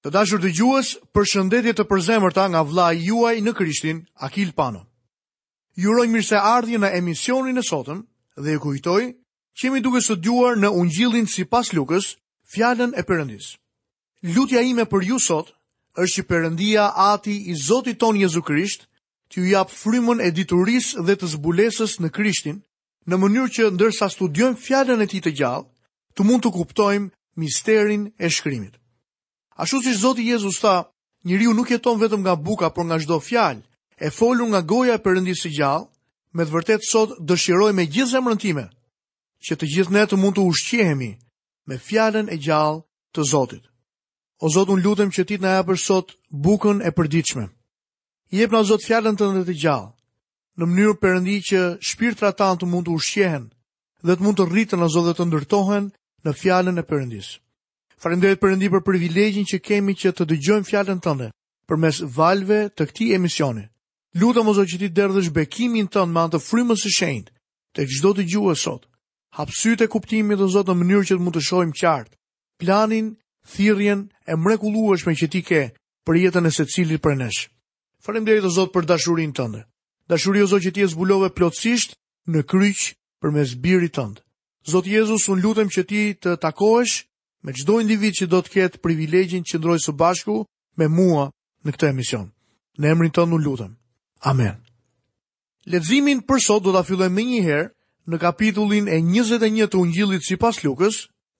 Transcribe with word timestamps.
Të 0.00 0.08
dashur 0.16 0.40
dëgjues, 0.40 0.94
për 1.12 1.26
shëndetje 1.30 1.74
të 1.76 1.84
përzemërta 1.90 2.46
nga 2.54 2.62
vla 2.64 2.86
juaj 2.96 3.34
në 3.44 3.52
Krishtin, 3.58 3.98
Akil 4.24 4.52
Pano. 4.56 4.86
Ju 5.76 5.92
mirëse 6.08 6.40
ardhje 6.40 6.78
në 6.80 6.90
emisionin 7.00 7.60
e 7.60 7.62
sotëm 7.70 7.98
dhe 8.44 8.54
e 8.56 8.58
kujtoj, 8.64 9.02
që 9.60 9.80
duke 9.84 10.00
së 10.00 10.16
duar 10.24 10.56
në 10.56 10.70
ungjillin 10.80 11.26
si 11.28 11.44
pas 11.44 11.72
lukës, 11.76 12.14
fjallën 12.52 12.96
e 12.96 13.02
përëndis. 13.04 13.58
Lutja 14.32 14.60
ime 14.64 14.88
për 14.88 15.04
ju 15.12 15.18
sot, 15.20 15.52
është 16.00 16.14
që 16.22 16.28
përëndia 16.30 16.86
ati 17.10 17.36
i 17.52 17.54
Zotit 17.66 18.00
ton 18.00 18.16
Jezu 18.16 18.40
Krisht, 18.42 18.88
t'ju 19.28 19.44
ju 19.44 19.52
japë 19.52 19.76
frimën 19.82 20.24
e 20.24 20.32
dituris 20.32 20.94
dhe 21.06 21.14
të 21.16 21.26
zbulesës 21.36 21.98
në 22.00 22.08
Krishtin, 22.16 22.64
në 23.04 23.20
mënyrë 23.20 23.52
që 23.56 23.68
ndërsa 23.76 24.08
studion 24.16 24.56
fjallën 24.56 25.02
e 25.04 25.10
ti 25.12 25.20
të 25.20 25.36
gjallë, 25.40 25.68
të 26.16 26.20
mund 26.24 26.42
të 26.44 26.56
kuptojmë 26.56 27.12
misterin 27.40 28.08
e 28.16 28.28
shkrimit. 28.30 28.79
Ashtu 29.60 29.82
si 29.82 29.94
Zoti 29.94 30.24
Jezus 30.24 30.60
tha, 30.60 30.76
njeriu 31.24 31.52
nuk 31.54 31.68
jeton 31.70 31.98
vetëm 32.00 32.22
nga 32.24 32.34
buka, 32.46 32.66
por 32.74 32.84
nga 32.86 32.96
çdo 33.02 33.16
fjalë 33.28 33.62
e 34.00 34.08
folur 34.18 34.48
nga 34.50 34.62
goja 34.70 34.94
e 34.96 35.02
Perëndisë 35.04 35.42
së 35.44 35.50
gjallë, 35.58 35.86
me 36.34 36.42
të 36.46 36.52
vërtetë 36.56 36.88
sot 36.92 37.10
dëshiroj 37.28 37.72
me 37.76 37.84
gjithë 37.92 38.12
zemrën 38.16 38.38
time 38.44 38.64
që 39.44 39.52
të 39.58 39.66
gjithë 39.72 39.92
ne 39.96 40.04
të 40.08 40.16
mund 40.20 40.36
të 40.36 40.42
ushqehemi 40.50 41.10
me 41.68 41.76
fjalën 41.86 42.26
e 42.32 42.36
gjallë 42.46 42.78
të 43.12 43.20
Zotit. 43.32 43.64
O 44.40 44.46
Zot, 44.54 44.72
unë 44.72 44.82
lutem 44.84 45.10
që 45.14 45.22
ti 45.28 45.36
të 45.36 45.44
na 45.44 45.52
japësh 45.60 45.84
sot 45.90 46.08
bukën 46.44 46.80
e 46.88 46.90
përditshme. 46.96 47.44
jep 48.38 48.50
na 48.52 48.62
Zot 48.70 48.82
fjalën 48.88 49.18
tënde 49.20 49.44
të 49.44 49.54
gjallë, 49.62 49.90
në 50.58 50.64
mënyrë 50.70 50.98
përëndi 51.02 51.36
që 51.48 51.60
shpirtrat 51.88 52.36
tanë 52.40 52.58
të 52.60 52.66
mund 52.72 52.86
të 52.88 52.96
ushqehen 52.96 53.44
dhe 54.06 54.12
të 54.14 54.22
mund 54.24 54.36
të 54.38 54.44
rriten 54.48 54.80
në 54.80 54.88
Zot 54.94 55.04
dhe 55.06 55.14
të 55.18 55.24
ndërtohen 55.28 55.84
në 56.24 56.30
fjalën 56.40 56.76
e 56.80 56.84
Perëndisë 56.90 57.32
për 58.00 58.14
Perëndi 58.42 58.70
për 58.72 58.80
privilegjin 58.84 59.44
që 59.44 59.58
kemi 59.60 59.92
që 60.00 60.10
të 60.16 60.24
dëgjojmë 60.30 60.64
fjalën 60.68 61.00
tënde 61.04 61.26
përmes 61.68 61.98
valve 62.16 62.60
të 62.72 62.86
këtij 62.90 63.10
emisioni. 63.16 63.64
Lutëm 64.16 64.48
o 64.48 64.54
Zot 64.56 64.66
që 64.72 64.78
ti 64.80 64.88
derdhësh 64.88 65.28
bekimin 65.36 65.86
tënd 65.86 66.10
me 66.12 66.20
anë 66.24 66.32
të 66.34 66.38
frymës 66.48 66.80
së 66.82 66.90
shenjtë 66.96 67.32
tek 67.76 67.88
çdo 67.92 68.14
dëgjues 68.16 68.62
sot. 68.64 68.88
Hap 69.36 69.52
sytë 69.52 69.84
e 69.84 69.90
kuptimit 69.92 70.40
o 70.40 70.48
Zot 70.48 70.68
në 70.68 70.78
mënyrë 70.80 71.06
që 71.10 71.14
të 71.14 71.20
mund 71.22 71.36
të 71.36 71.42
shohim 71.48 71.72
qartë 71.80 72.16
planin, 72.60 73.12
thirrjen 73.52 74.08
e 74.26 74.34
mrekullueshme 74.36 75.14
që 75.20 75.26
ti 75.30 75.40
ke 75.46 75.60
për 76.08 76.14
jetën 76.24 76.46
e 76.46 76.50
secilit 76.50 77.02
prej 77.04 77.16
nesh. 77.20 77.40
Faleminderit 78.00 78.48
o 78.48 78.54
Zot 78.56 78.72
për 78.74 78.88
dashurinë 78.88 79.36
tënde. 79.36 79.62
Dashuria 80.08 80.42
o 80.42 80.50
Zotë 80.50 80.64
që 80.70 80.72
ti 80.74 80.82
e 80.82 80.88
zbulove 80.88 81.30
plotësisht 81.36 81.94
në 82.32 82.46
kryq 82.48 82.94
përmes 83.20 83.52
birit 83.62 83.94
tënd. 83.94 84.24
Zot 84.66 84.88
Jezus, 84.88 85.28
un 85.30 85.38
lutem 85.44 85.68
që 85.70 85.82
ti 85.88 86.00
të 86.18 86.34
takohesh 86.42 87.04
me 87.44 87.52
çdo 87.56 87.74
individ 87.82 88.14
që 88.20 88.26
do 88.32 88.38
të 88.44 88.50
ketë 88.54 88.80
privilegjin 88.84 89.42
të 89.44 89.50
qëndrojë 89.54 89.82
së 89.86 89.94
bashku 90.00 90.36
me 90.78 90.88
mua 90.88 91.28
në 91.64 91.70
këtë 91.76 91.88
emision. 91.92 92.26
Në 92.80 92.86
emrin 92.92 93.12
tonë 93.14 93.34
u 93.34 93.38
lutem. 93.38 93.72
Amen. 94.30 94.56
Leximin 95.66 96.20
për 96.26 96.40
sot 96.40 96.64
do 96.64 96.72
ta 96.72 96.82
fillojmë 96.86 97.16
më 97.16 97.24
njëherë 97.30 97.68
në 98.10 98.16
kapitullin 98.24 98.88
e 98.88 98.98
21 99.00 99.66
të 99.70 99.76
Ungjillit 99.78 100.24
sipas 100.24 100.60
Lukës, 100.64 100.96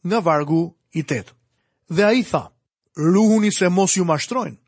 nga 0.08 0.18
vargu 0.24 0.62
i 0.98 1.02
8. 1.02 1.24
Dhe 1.96 2.02
ai 2.04 2.20
tha: 2.30 2.42
"Ruhuni 2.96 3.52
se 3.52 3.68
mos 3.68 3.96
ju 3.96 4.04
mashtrojnë, 4.04 4.58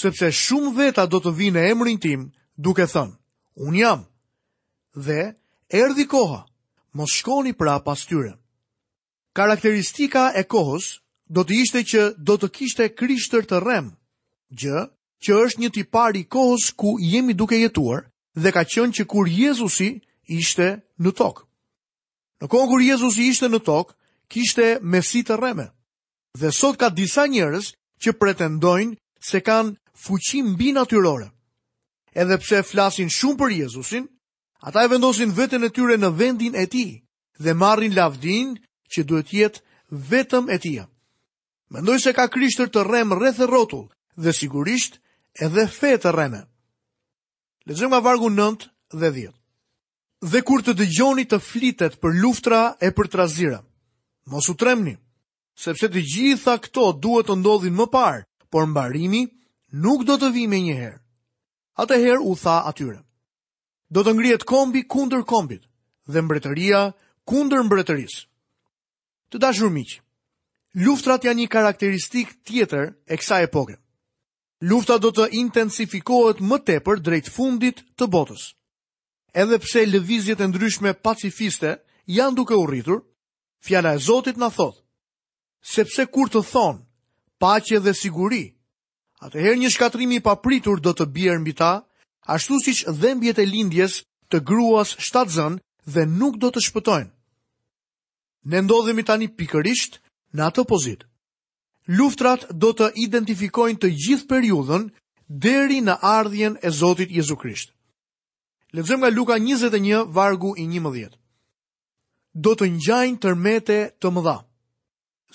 sepse 0.00 0.28
shumë 0.42 0.74
veta 0.76 1.04
do 1.06 1.18
të 1.20 1.30
vinë 1.38 1.58
në 1.58 1.68
emrin 1.72 1.98
tim 2.00 2.20
duke 2.56 2.82
thënë: 2.92 3.16
Un 3.66 3.74
jam" 3.80 4.00
dhe 5.06 5.20
erdhi 5.82 6.06
koha. 6.06 6.40
Mos 6.96 7.10
shkoni 7.18 7.52
pra 7.52 7.78
pas 7.86 8.04
tyre. 8.08 8.34
Karakteristika 9.38 10.32
e 10.34 10.42
kohës 10.50 10.86
do 11.30 11.44
të 11.46 11.54
ishte 11.62 11.80
që 11.86 12.00
do 12.26 12.34
të 12.42 12.48
kishte 12.56 12.88
krishtër 12.98 13.44
të 13.46 13.60
rem, 13.62 13.92
gjë 14.50 14.80
që 15.26 15.36
është 15.44 15.62
një 15.62 15.70
tipar 15.76 16.18
i 16.18 16.24
kohës 16.34 16.64
ku 16.80 16.96
jemi 17.12 17.36
duke 17.38 17.60
jetuar 17.62 18.02
dhe 18.42 18.50
ka 18.56 18.64
qënë 18.72 18.96
që 18.98 19.04
kur 19.12 19.30
Jezusi 19.30 19.90
ishte 20.40 20.66
në 20.98 21.12
tokë. 21.20 21.44
Në 22.40 22.48
kohën 22.50 22.68
kur 22.72 22.82
Jezusi 22.90 23.28
ishte 23.30 23.46
në 23.52 23.60
tokë, 23.68 23.94
kishte 24.32 24.66
me 24.82 25.02
si 25.06 25.22
të 25.22 25.38
reme. 25.38 25.68
Dhe 26.40 26.50
sot 26.58 26.74
ka 26.82 26.90
disa 26.90 27.28
njërës 27.30 27.70
që 28.02 28.18
pretendojnë 28.18 28.96
se 29.28 29.38
kanë 29.46 29.76
fuqim 30.04 30.54
binatyrore. 30.58 31.30
Edhe 32.14 32.36
pse 32.42 32.64
flasin 32.66 33.10
shumë 33.18 33.38
për 33.38 33.54
Jezusin, 33.62 34.08
ata 34.66 34.82
e 34.82 34.90
vendosin 34.90 35.30
vetën 35.38 35.62
e 35.62 35.70
tyre 35.70 35.94
në 36.02 36.10
vendin 36.18 36.56
e 36.58 36.66
ti 36.74 36.84
dhe 37.38 37.54
marrin 37.54 37.94
lavdin 37.94 38.58
që 38.92 39.04
duhet 39.08 39.32
jetë 39.32 39.62
vetëm 40.08 40.48
e 40.52 40.58
tia. 40.60 40.84
Mendoj 41.72 41.98
se 42.00 42.12
ka 42.16 42.26
krishtër 42.32 42.70
të 42.72 42.84
remë 42.88 43.18
rreth 43.18 43.40
e 43.44 43.48
rotull 43.48 43.88
dhe 44.16 44.32
sigurisht 44.32 44.98
edhe 45.44 45.66
fe 45.68 45.94
të 46.00 46.12
remë. 46.16 46.42
Lezëm 47.68 47.92
nga 47.92 48.00
vargu 48.04 48.30
9 48.32 48.66
dhe 48.96 49.10
10. 49.18 49.34
Dhe 50.32 50.40
kur 50.42 50.64
të 50.64 50.72
dëgjoni 50.80 51.24
të 51.28 51.38
flitet 51.44 51.98
për 52.02 52.16
luftra 52.22 52.62
e 52.82 52.88
për 52.96 53.10
trazira, 53.12 53.60
mos 54.26 54.48
u 54.50 54.54
tremni, 54.58 54.96
sepse 55.54 55.86
të 55.92 56.02
gjitha 56.10 56.56
këto 56.64 56.88
duhet 57.04 57.28
të 57.28 57.36
ndodhin 57.38 57.76
më 57.78 57.86
parë, 57.92 58.24
por 58.50 58.66
mbarimi 58.66 59.26
nuk 59.84 60.02
do 60.08 60.16
të 60.18 60.32
vime 60.34 60.56
me 60.56 60.62
njëherë. 60.64 60.98
Atëherë 61.78 62.24
u 62.26 62.32
tha 62.40 62.56
atyre. 62.66 62.98
Do 63.94 64.00
të 64.02 64.12
ngrijet 64.16 64.44
kombi 64.48 64.82
kundër 64.90 65.22
kombit 65.30 65.68
dhe 66.10 66.20
mbretëria 66.24 66.80
kundër 67.28 67.62
mbretërisë. 67.68 68.24
Të 69.28 69.36
dashur 69.44 69.68
miq, 69.72 69.90
luftrat 70.84 71.26
janë 71.28 71.42
një 71.42 71.48
karakteristikë 71.52 72.34
tjetër 72.48 72.84
e 73.12 73.16
kësaj 73.20 73.40
epoke. 73.48 73.74
Lufta 74.70 74.96
do 75.04 75.10
të 75.14 75.26
intensifikohet 75.40 76.40
më 76.50 76.58
tepër 76.70 77.02
drejt 77.08 77.28
fundit 77.34 77.82
të 77.98 78.08
botës. 78.14 78.46
Edhe 79.42 79.58
pse 79.62 79.82
lëvizjet 79.86 80.40
e 80.40 80.48
ndryshme 80.48 80.94
pacifiste 81.04 81.74
janë 82.16 82.38
duke 82.40 82.56
u 82.56 82.64
rritur, 82.70 83.02
fjala 83.66 83.92
e 83.94 84.00
Zotit 84.06 84.40
na 84.40 84.48
thot, 84.56 84.80
sepse 85.74 86.08
kur 86.14 86.32
të 86.32 86.42
thon, 86.50 86.80
paqe 87.38 87.78
dhe 87.84 87.92
siguri, 88.00 88.42
atëherë 89.28 89.60
një 89.60 89.70
shkatrim 89.76 90.16
i 90.16 90.22
papritur 90.30 90.80
do 90.80 90.94
të 90.96 91.06
bjerë 91.16 91.44
mbi 91.44 91.54
ta, 91.60 91.72
ashtu 92.34 92.58
siç 92.64 92.86
dhëmbjet 93.02 93.44
e 93.44 93.48
lindjes 93.52 94.00
të 94.32 94.40
gruas 94.48 94.96
shtatzën 95.06 95.60
dhe 95.92 96.08
nuk 96.18 96.40
do 96.42 96.48
të 96.50 96.64
shpëtojnë. 96.68 97.10
Ne 98.44 98.60
ndodhemi 98.62 99.04
tani 99.04 99.26
pikërisht 99.34 99.98
në 100.36 100.44
atë 100.50 100.62
pozitë. 100.70 101.06
Luftrat 101.98 102.44
do 102.52 102.72
të 102.76 102.90
identifikojnë 103.00 103.80
të 103.82 103.90
gjithë 104.04 104.28
periudhën 104.28 104.90
deri 105.46 105.78
në 105.82 105.94
ardhjen 106.14 106.58
e 106.60 106.70
Zotit 106.70 107.10
Jezu 107.10 107.36
Krisht. 107.36 107.72
Lexojmë 108.76 109.06
nga 109.06 109.10
Luka 109.16 109.38
21 109.40 110.12
vargu 110.12 110.52
i 110.60 110.66
11. 110.68 111.14
Do 112.46 112.52
të 112.54 112.68
ngjajnë 112.74 113.18
tërmete 113.24 113.78
të 114.00 114.12
mëdha. 114.12 114.36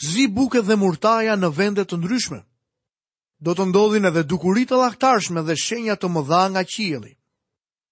Zi 0.09 0.27
buke 0.29 0.61
dhe 0.61 0.77
murtaja 0.77 1.33
në 1.37 1.49
vende 1.57 1.85
të 1.85 1.97
ndryshme. 1.97 2.39
Do 3.43 3.55
të 3.57 3.65
ndodhin 3.73 4.05
edhe 4.05 4.23
dukuri 4.23 4.63
të 4.69 4.77
llaktarshme 4.79 5.41
dhe 5.43 5.57
shenja 5.57 5.97
të 5.99 6.07
mëdha 6.15 6.43
nga 6.53 6.63
qielli. 6.73 7.17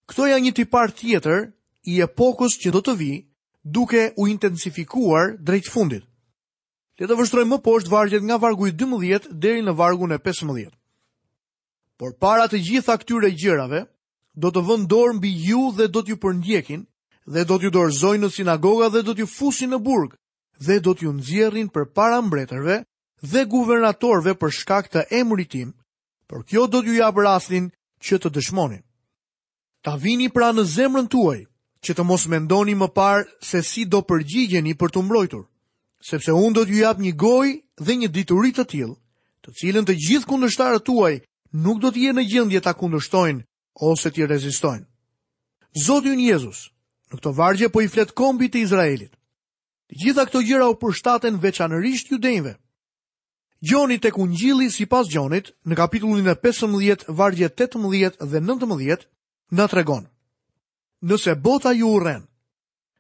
Kto 0.10 0.30
janë 0.30 0.46
një 0.46 0.54
tipar 0.62 0.94
tjetër 1.02 1.50
i 1.92 2.00
epokës 2.06 2.62
që 2.62 2.72
do 2.78 2.82
të 2.86 2.96
vijë 3.02 3.20
duke 3.64 4.14
u 4.18 4.28
intensifikuar 4.28 5.38
drejt 5.40 5.70
fundit. 5.70 6.04
Le 7.02 7.08
të 7.10 7.18
vështrojmë 7.18 7.50
më 7.56 7.60
poshtë 7.66 7.90
vargjet 7.90 8.24
nga 8.26 8.38
vargu 8.38 8.68
i 8.70 8.76
12 8.78 9.30
deri 9.42 9.64
në 9.66 9.74
vargun 9.76 10.14
e 10.14 10.20
15. 10.22 10.70
Por 11.98 12.14
para 12.18 12.46
të 12.50 12.60
gjitha 12.62 12.98
këtyre 13.02 13.32
gjërave, 13.34 13.84
do 14.36 14.52
të 14.52 14.62
vënë 14.68 14.88
dorë 14.90 15.16
mbi 15.18 15.32
ju 15.48 15.72
dhe 15.78 15.88
do 15.88 16.02
t'ju 16.04 16.18
përndjekin 16.22 16.86
dhe 17.26 17.42
do 17.46 17.58
t'ju 17.58 17.72
dorëzojnë 17.74 18.22
në 18.26 18.30
sinagoga 18.36 18.88
dhe 18.94 19.02
do 19.06 19.14
t'ju 19.14 19.26
fusin 19.38 19.74
në 19.74 19.80
burg 19.86 20.14
dhe 20.66 20.78
do 20.80 20.94
t'ju 20.96 21.12
nxjerrin 21.18 21.68
për 21.74 21.86
para 21.98 22.22
mbretërve 22.22 22.76
dhe 23.32 23.42
guvernatorve 23.50 24.34
për 24.42 24.52
shkak 24.60 24.86
të 24.90 25.04
emrit 25.20 25.52
tim, 25.52 25.74
por 26.30 26.44
kjo 26.46 26.68
do 26.68 26.80
t'ju 26.82 26.96
jap 27.02 27.18
rastin 27.18 27.70
që 28.06 28.16
të 28.22 28.30
dëshmonin. 28.34 28.82
Ta 29.82 29.96
vini 29.98 30.30
pra 30.30 30.54
në 30.54 30.64
zemrën 30.76 31.08
tuaj, 31.10 31.46
që 31.86 31.94
të 31.98 32.04
mos 32.06 32.28
mendoni 32.30 32.76
më 32.78 32.88
parë 32.94 33.28
se 33.42 33.62
si 33.66 33.86
do 33.90 34.02
përgjigjeni 34.06 34.76
për 34.78 34.92
të 34.94 35.02
mbrojtur, 35.06 35.48
sepse 36.06 36.34
unë 36.36 36.56
do 36.58 36.64
t'ju 36.66 36.82
jap 36.86 37.00
një 37.02 37.14
goj 37.18 37.50
dhe 37.82 37.94
një 37.98 38.12
diturit 38.14 38.56
të 38.58 38.66
tjil, 38.70 38.92
të 39.42 39.50
cilën 39.60 39.88
të 39.90 39.96
gjithë 40.06 40.30
kundështarët 40.30 40.86
tuaj 40.86 41.14
nuk 41.66 41.82
do 41.82 41.90
t'je 41.92 42.14
në 42.14 42.28
gjendje 42.30 42.62
ta 42.62 42.76
kundështojnë 42.78 43.42
ose 43.90 44.12
t'i 44.14 44.28
rezistojnë. 44.30 44.86
Zotin 45.86 46.20
Jezus, 46.22 46.68
në 47.10 47.16
këto 47.18 47.32
vargje 47.36 47.70
po 47.74 47.82
i 47.82 47.88
flet 47.90 48.14
kombi 48.16 48.50
të 48.52 48.62
Izraelit. 48.62 49.14
Gjitha 49.92 50.24
këto 50.30 50.42
gjëra 50.48 50.70
u 50.72 50.78
përshtaten 50.80 51.40
veçanërisht 51.44 52.14
judejnve. 52.14 52.54
Gjoni 53.62 53.98
të 54.02 54.12
gjili 54.38 54.70
si 54.74 54.86
pas 54.90 55.08
gjonit 55.12 55.52
në 55.66 55.76
kapitullin 55.76 56.28
e 56.32 56.36
15, 56.44 57.06
vargje 57.10 57.50
18 57.50 58.22
dhe 58.22 58.40
19 58.42 59.08
në 59.54 59.68
tregonë 59.70 60.11
nëse 61.02 61.36
bota 61.42 61.74
ju 61.74 61.90
urren. 61.98 62.24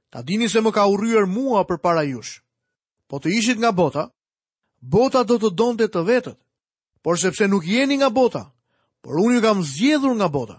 Ta 0.09 0.21
dini 0.21 0.49
se 0.49 0.59
më 0.59 0.73
ka 0.75 0.87
urryer 0.89 1.25
mua 1.25 1.63
për 1.67 1.77
para 1.81 2.03
jush. 2.03 2.41
Po 3.07 3.19
të 3.19 3.31
ishit 3.39 3.59
nga 3.61 3.71
bota, 3.71 4.09
bota 4.81 5.23
do 5.23 5.37
të 5.39 5.49
donte 5.55 5.87
të 5.87 6.01
vetët. 6.07 6.37
Por 7.03 7.17
sepse 7.17 7.47
nuk 7.47 7.63
jeni 7.65 7.97
nga 7.97 8.09
bota, 8.13 8.51
por 9.01 9.15
unë 9.17 9.37
ju 9.37 9.41
kam 9.41 9.63
zgjedhur 9.65 10.15
nga 10.17 10.27
bota. 10.29 10.57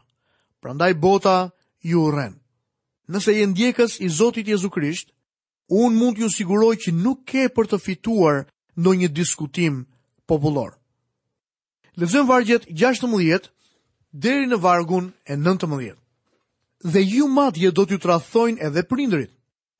Prandaj 0.61 0.95
bota 0.95 1.51
ju 1.83 2.01
urren. 2.09 2.39
Nëse 3.09 3.35
jenë 3.35 3.53
ndjekës 3.53 3.99
i 4.03 4.09
Zotit 4.09 4.49
Jezu 4.49 4.71
Krisht, 4.71 5.11
unë 5.71 5.99
mund 5.99 6.19
ju 6.19 6.29
siguroj 6.31 6.77
që 6.87 6.91
nuk 6.95 7.23
ke 7.27 7.49
për 7.53 7.69
të 7.73 7.79
fituar 7.83 8.47
në 8.79 8.91
një 9.03 9.09
diskutim 9.15 9.85
popullor. 10.27 10.79
Lezëm 11.99 12.27
vargjet 12.29 12.65
16 12.73 13.51
deri 14.13 14.49
në 14.49 14.59
vargun 14.65 15.13
e 15.29 15.37
19 15.37 15.99
dhe 16.85 17.01
ju 17.07 17.27
madje 17.31 17.71
do 17.71 17.87
t'ju 17.87 17.99
tradhtojnë 18.03 18.59
edhe 18.67 18.83
prindrit, 18.85 19.31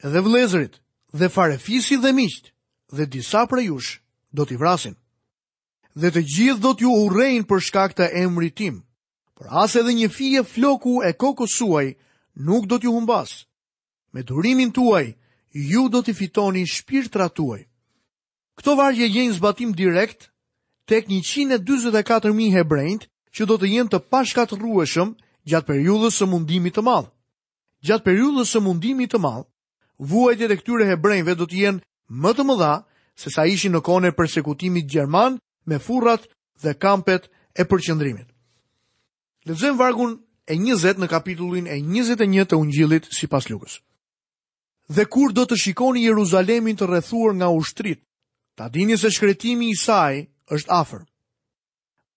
edhe 0.07 0.21
vëllezërit, 0.23 0.75
dhe 1.13 1.27
farefisi 1.29 1.99
dhe 1.99 2.13
miqt, 2.15 2.53
dhe 2.95 3.05
disa 3.11 3.43
prej 3.51 3.67
jush 3.71 3.99
do 4.31 4.47
t'i 4.47 4.57
vrasin. 4.59 4.95
Dhe 5.95 6.09
të 6.11 6.23
gjithë 6.25 6.61
do 6.63 6.73
t'ju 6.79 6.91
urrejnë 7.05 7.47
për 7.51 7.61
shkak 7.67 7.93
të 7.99 8.07
emrit 8.23 8.55
tim. 8.57 8.83
Por 9.35 9.47
as 9.51 9.75
edhe 9.77 9.93
një 9.93 10.09
fije 10.09 10.43
floku 10.47 11.03
e 11.03 11.11
kokës 11.13 11.59
suaj 11.59 11.97
nuk 12.39 12.65
do 12.71 12.79
t'ju 12.79 12.95
humbas. 12.95 13.47
Me 14.13 14.23
durimin 14.23 14.73
tuaj 14.73 15.15
ju 15.51 15.89
do 15.93 16.01
t'i 16.03 16.15
fitoni 16.15 16.65
shpirtrat 16.67 17.35
tuaj. 17.37 17.67
Kto 18.57 18.75
vargje 18.79 19.09
jenë 19.09 19.35
zbatim 19.37 19.73
direkt 19.75 20.31
tek 20.89 21.09
124000 21.11 22.53
hebrejt 22.57 23.09
që 23.33 23.43
do 23.49 23.57
të 23.59 23.67
jenë 23.75 23.91
të 23.93 23.99
pashkatrrueshëm 24.13 25.13
gjatë 25.51 25.67
periudhës 25.71 26.19
së 26.21 26.27
mundimit 26.31 26.77
të 26.77 26.83
madh. 26.87 27.09
Gjatë 27.83 28.05
periudhës 28.07 28.51
së 28.55 28.61
mundimit 28.63 29.13
të 29.13 29.19
madh, 29.23 29.47
vuajtjet 30.07 30.51
e 30.55 30.59
këtyre 30.61 30.87
hebrejve 30.93 31.35
do 31.37 31.47
të 31.51 31.59
jenë 31.65 31.83
më 32.23 32.33
të 32.37 32.45
mëdha 32.47 32.73
se 33.19 33.31
sa 33.35 33.43
ishin 33.51 33.75
në 33.77 33.81
kohën 33.87 34.07
e 34.11 34.17
përsekutimit 34.17 34.87
gjerman 34.91 35.39
me 35.67 35.79
furrat 35.79 36.27
dhe 36.63 36.75
kampet 36.79 37.27
e 37.59 37.65
përqendrimit. 37.67 38.29
Lexojmë 39.47 39.79
vargun 39.81 40.13
e 40.47 40.55
20 40.59 41.03
në 41.03 41.09
kapitullin 41.11 41.67
e 41.67 41.77
21 41.83 42.47
të 42.47 42.59
Ungjillit 42.63 43.09
sipas 43.11 43.49
Lukës. 43.51 43.81
Dhe 44.89 45.05
kur 45.07 45.33
do 45.33 45.45
të 45.47 45.57
shikoni 45.59 46.05
Jeruzalemin 46.07 46.77
të 46.77 46.87
rrethuar 46.89 47.35
nga 47.39 47.51
ushtrit, 47.51 48.01
ta 48.57 48.69
dini 48.69 48.97
se 48.99 49.11
shkretimi 49.11 49.71
i 49.73 49.79
saj 49.79 50.23
është 50.55 50.71
afër. 50.71 51.03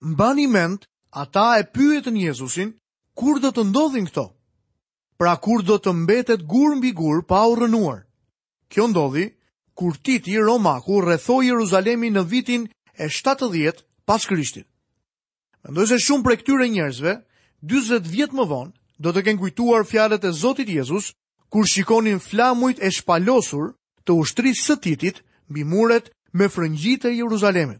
Mbani 0.01 0.47
mend, 0.47 0.85
ata 1.11 1.59
e 1.59 1.63
pyetën 1.73 2.17
Jezusin, 2.25 2.73
kur 3.15 3.39
do 3.39 3.49
të 3.55 3.63
ndodhin 3.71 4.05
këto? 4.11 4.27
Pra 5.17 5.35
kur 5.39 5.63
do 5.63 5.77
të 5.79 5.93
mbetet 6.03 6.43
gur 6.43 6.75
mbi 6.75 6.91
gur 6.91 7.23
pa 7.27 7.45
u 7.47 7.55
rënuar? 7.57 8.03
Kjo 8.67 8.89
ndodhi 8.91 9.29
kur 9.75 9.95
Titi 10.03 10.35
Romaku 10.43 10.99
rrethoi 11.01 11.47
Jeruzalemin 11.47 12.13
në 12.17 12.23
vitin 12.31 12.67
e 12.99 13.07
70 13.07 13.83
pas 14.05 14.25
Krishtit. 14.27 14.67
Mendoj 15.65 15.87
se 15.93 15.97
shumë 15.99 16.23
prej 16.27 16.37
këtyre 16.43 16.67
njerëzve 16.71 17.13
40 17.71 18.11
vjet 18.11 18.35
më 18.37 18.45
vonë 18.51 18.73
do 19.01 19.11
të 19.15 19.23
kenë 19.25 19.39
kujtuar 19.41 19.87
fjalët 19.87 20.27
e 20.27 20.31
Zotit 20.35 20.69
Jezus 20.69 21.13
kur 21.49 21.65
shikonin 21.67 22.19
flamujt 22.19 22.83
e 22.83 22.91
shpalosur 22.91 23.71
të 24.05 24.13
ushtrisë 24.19 24.63
së 24.67 24.75
Titit 24.85 25.23
mbi 25.49 25.63
muret 25.63 26.11
me 26.35 26.51
frëngjit 26.51 27.07
e 27.09 27.15
Jeruzalemit. 27.15 27.79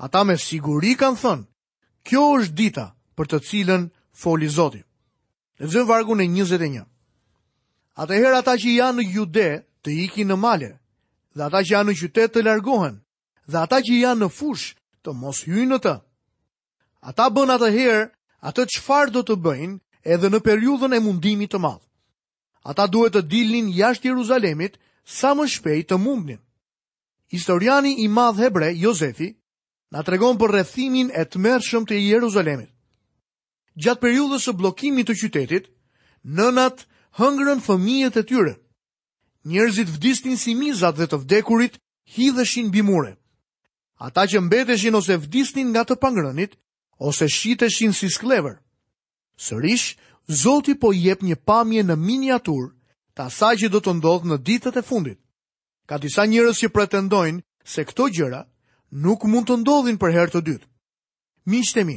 Ata 0.00 0.22
me 0.24 0.36
siguri 0.38 0.94
kanë 0.94 1.18
thënë, 1.22 1.44
kjo 2.06 2.22
është 2.40 2.54
dita 2.58 2.86
për 3.18 3.26
të 3.28 3.38
cilën 3.48 3.86
foli 4.14 4.48
Zoti. 4.48 4.80
Në 5.58 5.66
zëmë 5.72 5.88
vargu 5.88 6.14
në 6.16 6.26
21. 6.44 6.84
Atëherë 7.98 8.36
ata 8.42 8.54
që 8.62 8.74
janë 8.76 9.00
në 9.02 9.08
jude 9.14 9.48
të 9.82 9.90
ikin 10.04 10.28
në 10.32 10.36
male, 10.38 10.68
dhe 11.34 11.42
ata 11.44 11.62
që 11.64 11.72
janë 11.74 11.88
në 11.90 11.96
qytet 11.98 12.32
të 12.36 12.44
largohen, 12.46 13.00
dhe 13.50 13.58
ata 13.58 13.80
që 13.82 13.98
janë 14.02 14.22
në 14.24 14.30
fush 14.38 14.68
të 15.02 15.14
mos 15.18 15.42
hynë 15.48 15.66
në 15.74 15.78
të. 15.84 15.96
Ata 17.10 17.28
bën 17.30 17.52
atëherë 17.58 18.04
atë 18.50 18.66
qëfar 18.74 19.10
do 19.14 19.22
të 19.26 19.34
bëjnë 19.42 19.78
edhe 20.14 20.30
në 20.30 20.40
periudhën 20.46 20.94
e 20.94 21.02
mundimit 21.02 21.50
të 21.52 21.60
madhë. 21.62 21.84
Ata 22.68 22.86
duhet 22.86 23.14
të 23.16 23.22
dilnin 23.30 23.70
jashtë 23.74 24.08
Jeruzalemit 24.12 24.78
sa 25.02 25.34
më 25.34 25.46
shpejt 25.48 25.88
të 25.90 25.98
mundnin. 25.98 26.38
Historiani 27.32 27.96
i 28.04 28.08
madh 28.08 28.38
hebre, 28.40 28.70
Jozefi, 28.78 29.34
na 29.90 30.02
tregon 30.04 30.38
për 30.38 30.52
rrethimin 30.54 31.10
e 31.14 31.24
të 31.24 31.38
mërshëm 31.42 31.84
të 31.88 31.98
Jeruzalemit 32.06 32.70
gjatë 33.78 34.02
periudhës 34.02 34.46
së 34.48 34.52
bllokimit 34.58 35.08
të 35.08 35.14
qytetit, 35.22 35.68
nënat 36.38 36.80
hëngrën 37.18 37.60
fëmijët 37.62 38.16
e 38.20 38.24
tyre. 38.30 38.54
Njerëzit 39.48 39.90
vdisnin 39.94 40.36
si 40.36 40.54
mizat 40.58 40.98
dhe 40.98 41.06
të 41.08 41.18
vdekurit 41.22 41.78
hidheshin 42.14 42.68
mbi 42.72 42.82
mure. 42.82 43.14
Ata 44.02 44.24
që 44.30 44.40
mbeteshin 44.46 44.94
ose 44.98 45.16
vdisnin 45.24 45.70
nga 45.70 45.84
të 45.86 45.96
pangrënit 46.02 46.58
ose 46.98 47.28
shiteshin 47.28 47.94
si 47.94 48.10
sklever. 48.10 48.58
Sërish 49.38 49.94
Zoti 50.42 50.74
po 50.76 50.90
jep 50.92 51.22
një 51.24 51.38
pamje 51.48 51.80
në 51.88 51.94
miniatur 51.96 52.74
të 53.16 53.22
asaj 53.30 53.54
që 53.62 53.68
do 53.72 53.78
të 53.80 53.94
ndodhë 53.96 54.28
në 54.28 54.36
ditët 54.46 54.74
e 54.76 54.82
fundit. 54.84 55.16
Ka 55.88 55.96
disa 56.02 56.26
njerëz 56.28 56.58
që 56.62 56.68
pretendojnë 56.68 57.40
se 57.64 57.84
këto 57.88 58.10
gjëra 58.16 58.42
nuk 58.92 59.24
mund 59.24 59.48
të 59.48 59.56
ndodhin 59.62 59.96
për 59.96 60.12
herë 60.16 60.32
të 60.34 60.42
dytë. 60.48 60.68
Miqtë 61.48 61.80
e 61.80 61.84
mi, 61.88 61.96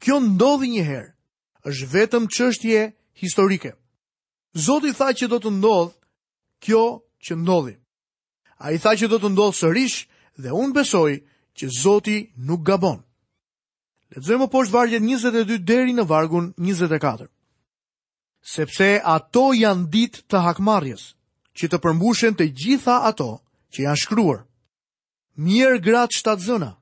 Kjo 0.00 0.16
ndodhi 0.24 0.68
një 0.74 0.84
herë, 0.86 1.08
është 1.68 1.88
vetëm 1.92 2.26
qështje 2.32 2.84
historike. 3.22 3.72
Zoti 4.66 4.94
tha 4.96 5.10
që 5.18 5.28
do 5.28 5.38
të 5.44 5.50
ndodhë 5.58 5.94
kjo 6.64 6.84
që 7.28 7.36
ndodhi. 7.42 7.74
A 8.64 8.72
i 8.72 8.78
tha 8.80 8.94
që 8.98 9.10
do 9.12 9.18
të 9.20 9.30
ndodhë 9.34 9.58
sërish 9.60 9.98
dhe 10.40 10.54
unë 10.62 10.74
besoj 10.80 11.12
që 11.58 11.66
Zoti 11.80 12.18
nuk 12.48 12.64
gabon. 12.68 13.02
Lexojmë 14.14 14.48
poshtë 14.52 14.74
vargjet 14.74 15.04
22 15.06 15.60
deri 15.70 15.92
në 15.94 16.04
vargun 16.10 16.48
24. 16.66 17.28
Sepse 18.54 18.88
ato 19.16 19.44
janë 19.54 19.90
dit 19.94 20.14
të 20.30 20.38
hakmarjes, 20.46 21.04
që 21.56 21.68
të 21.70 21.78
përmbushen 21.84 22.34
të 22.38 22.46
gjitha 22.60 22.96
ato 23.10 23.28
që 23.76 23.84
janë 23.84 24.00
shkruar. 24.02 24.40
Mjerë 25.46 25.80
gratë 25.86 26.16
shtatë 26.18 26.46
zëna, 26.48 26.72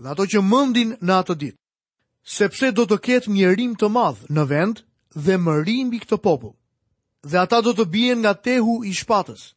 dhe 0.00 0.08
ato 0.14 0.24
që 0.32 0.40
mëndin 0.50 0.96
në 1.04 1.12
atë 1.20 1.36
dit 1.42 1.56
sepse 2.24 2.72
do 2.76 2.84
të 2.86 2.96
ketë 3.06 3.32
mjerim 3.32 3.76
të 3.80 3.88
madhë 3.88 4.26
në 4.34 4.44
vend 4.50 4.82
dhe 5.14 5.38
mërim 5.40 5.88
mbi 5.88 6.00
këtë 6.04 6.18
popull. 6.22 6.54
Dhe 7.24 7.38
ata 7.40 7.60
do 7.62 7.72
të 7.76 7.84
bijen 7.90 8.20
nga 8.22 8.34
tehu 8.34 8.80
i 8.84 8.92
shpatës. 8.94 9.54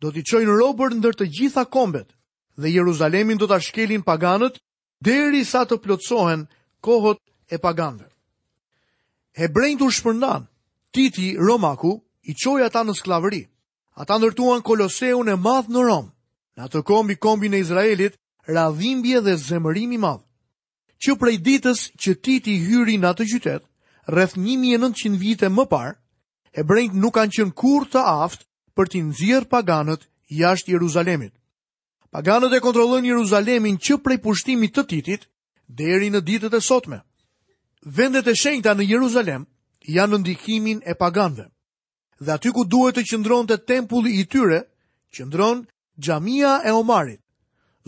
Do 0.00 0.10
t'i 0.12 0.22
çojnë 0.24 0.56
robër 0.60 0.94
ndër 0.96 1.16
të 1.16 1.26
gjitha 1.36 1.64
kombet 1.64 2.12
dhe 2.56 2.68
Jeruzalemin 2.72 3.38
do 3.38 3.46
t'a 3.46 3.58
shkelin 3.60 4.02
paganët 4.02 4.58
deri 5.04 5.44
sa 5.44 5.64
të 5.64 5.76
plotsohen 5.82 6.46
kohët 6.82 7.18
e 7.50 7.56
paganëve. 7.58 8.08
Hebrejnë 9.38 9.78
të 9.78 9.88
shpërndan, 9.94 10.46
Titi 10.92 11.36
Romaku 11.38 11.92
i 12.28 12.34
qoj 12.34 12.60
ata 12.64 12.82
në 12.84 12.94
sklavëri. 12.96 13.42
Ata 14.00 14.18
ndërtuan 14.18 14.62
koloseun 14.66 15.28
e 15.28 15.36
madhë 15.36 15.72
në 15.72 15.80
Romë. 15.88 16.12
Në 16.58 16.64
atë 16.66 16.80
kombi 16.88 17.14
kombi 17.16 17.48
në 17.48 17.58
Izraelit, 17.62 18.16
radhimbje 18.48 19.20
dhe 19.22 19.36
zemërimi 19.36 19.98
madhë 19.98 20.27
që 21.02 21.14
prej 21.20 21.36
ditës 21.46 21.80
që 22.02 22.14
ti 22.24 22.36
ti 22.44 22.54
hyri 22.66 22.96
në 22.98 23.06
atë 23.12 23.26
qytet, 23.32 23.64
rreth 24.10 24.34
1900 24.38 25.18
vite 25.22 25.48
më 25.48 25.64
parë, 25.70 25.94
hebrejt 26.58 26.94
nuk 26.98 27.14
kanë 27.14 27.32
qënë 27.36 27.54
kur 27.54 27.86
të 27.86 28.02
aftë 28.02 28.44
për 28.74 28.86
t'i 28.90 29.02
nëzirë 29.06 29.48
paganët 29.50 30.08
jashtë 30.40 30.74
Jeruzalemit. 30.74 31.32
Paganët 32.10 32.54
e 32.56 32.60
kontrollojnë 32.64 33.10
Jeruzalemin 33.12 33.78
që 33.78 34.00
prej 34.02 34.18
pushtimit 34.24 34.74
të 34.74 34.84
titit 34.90 35.28
deri 35.68 36.10
në 36.10 36.22
ditët 36.26 36.54
e 36.56 36.60
sotme. 36.64 37.00
Vendet 37.86 38.26
e 38.26 38.34
shenjta 38.34 38.74
në 38.74 38.88
Jeruzalem 38.92 39.46
janë 39.86 40.10
në 40.12 40.22
ndikimin 40.24 40.80
e 40.82 40.96
paganëve. 40.98 41.46
Dhe 42.18 42.34
aty 42.34 42.50
ku 42.50 42.64
duhet 42.66 42.98
të 42.98 43.04
qëndronte 43.12 43.58
tempulli 43.70 44.18
i 44.20 44.24
tyre, 44.26 44.64
qëndron 45.14 45.62
xhamia 46.02 46.58
e 46.66 46.72
Omarit. 46.74 47.22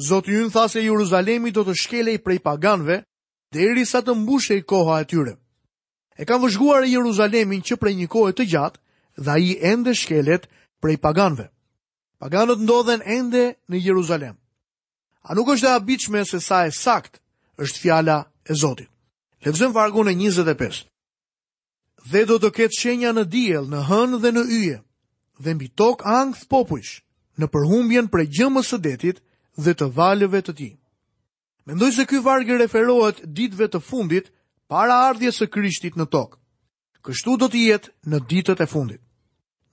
Zotë 0.00 0.32
ju 0.32 0.42
në 0.46 0.52
tha 0.54 0.64
se 0.72 0.80
Jeruzalemi 0.82 1.50
do 1.52 1.62
të 1.66 1.74
shkelej 1.76 2.18
prej 2.24 2.38
paganve, 2.40 3.00
dhe 3.52 3.60
eri 3.70 3.84
sa 3.84 4.00
të 4.00 4.14
mbushe 4.16 4.54
i 4.56 4.62
koha 4.64 5.00
e 5.02 5.06
tyre. 5.06 5.34
E 6.20 6.24
kam 6.24 6.40
vëzhguar 6.40 6.84
e 6.86 6.92
Jeruzalemin 6.94 7.60
që 7.66 7.76
prej 7.80 7.94
një 7.98 8.06
kohet 8.12 8.36
të 8.38 8.46
gjatë, 8.52 8.80
dhe 9.26 9.34
i 9.48 9.52
ende 9.60 9.92
shkelet 9.94 10.46
prej 10.80 10.96
paganve. 11.00 11.46
Paganët 12.20 12.62
ndodhen 12.64 13.02
ende 13.04 13.44
në 13.68 13.76
Jeruzalem. 13.90 14.36
A 15.22 15.30
nuk 15.36 15.52
është 15.52 15.66
dhe 15.68 15.76
abicme 15.76 16.22
se 16.24 16.40
sa 16.40 16.64
e 16.64 16.70
sakt 16.72 17.20
është 17.60 17.80
fjala 17.82 18.18
e 18.50 18.56
Zotit. 18.60 18.88
Lepëzëm 19.44 19.72
vargu 19.76 20.04
në 20.04 20.16
25. 20.16 20.84
Dhe 22.12 22.22
do 22.28 22.38
të 22.40 22.48
ketë 22.56 22.78
shenja 22.80 23.10
në 23.12 23.24
diel, 23.32 23.66
në 23.68 23.80
hën 23.88 24.16
dhe 24.22 24.30
në 24.32 24.42
yje, 24.48 24.78
dhe 25.44 25.54
mbi 25.56 25.68
tok 25.76 26.06
angth 26.08 26.46
popujsh, 26.48 27.02
në 27.40 27.46
përhumbjen 27.52 28.08
prej 28.12 28.26
gjëmës 28.36 28.70
së 28.72 28.78
detit, 28.84 29.20
dhe 29.64 29.74
të 29.78 29.88
valëve 29.96 30.40
të 30.46 30.54
ti. 30.60 30.68
Mendoj 31.68 31.90
se 31.96 32.04
ky 32.08 32.20
vargë 32.24 32.58
referohet 32.62 33.20
ditëve 33.36 33.68
të 33.72 33.80
fundit 33.84 34.30
para 34.70 34.96
ardhjes 35.08 35.40
së 35.40 35.50
Krishtit 35.52 35.98
në 36.00 36.06
tokë. 36.14 36.38
Kështu 37.06 37.36
do 37.40 37.48
të 37.48 37.60
jetë 37.66 37.92
në 38.12 38.18
ditët 38.28 38.60
e 38.60 38.66
fundit. 38.68 39.00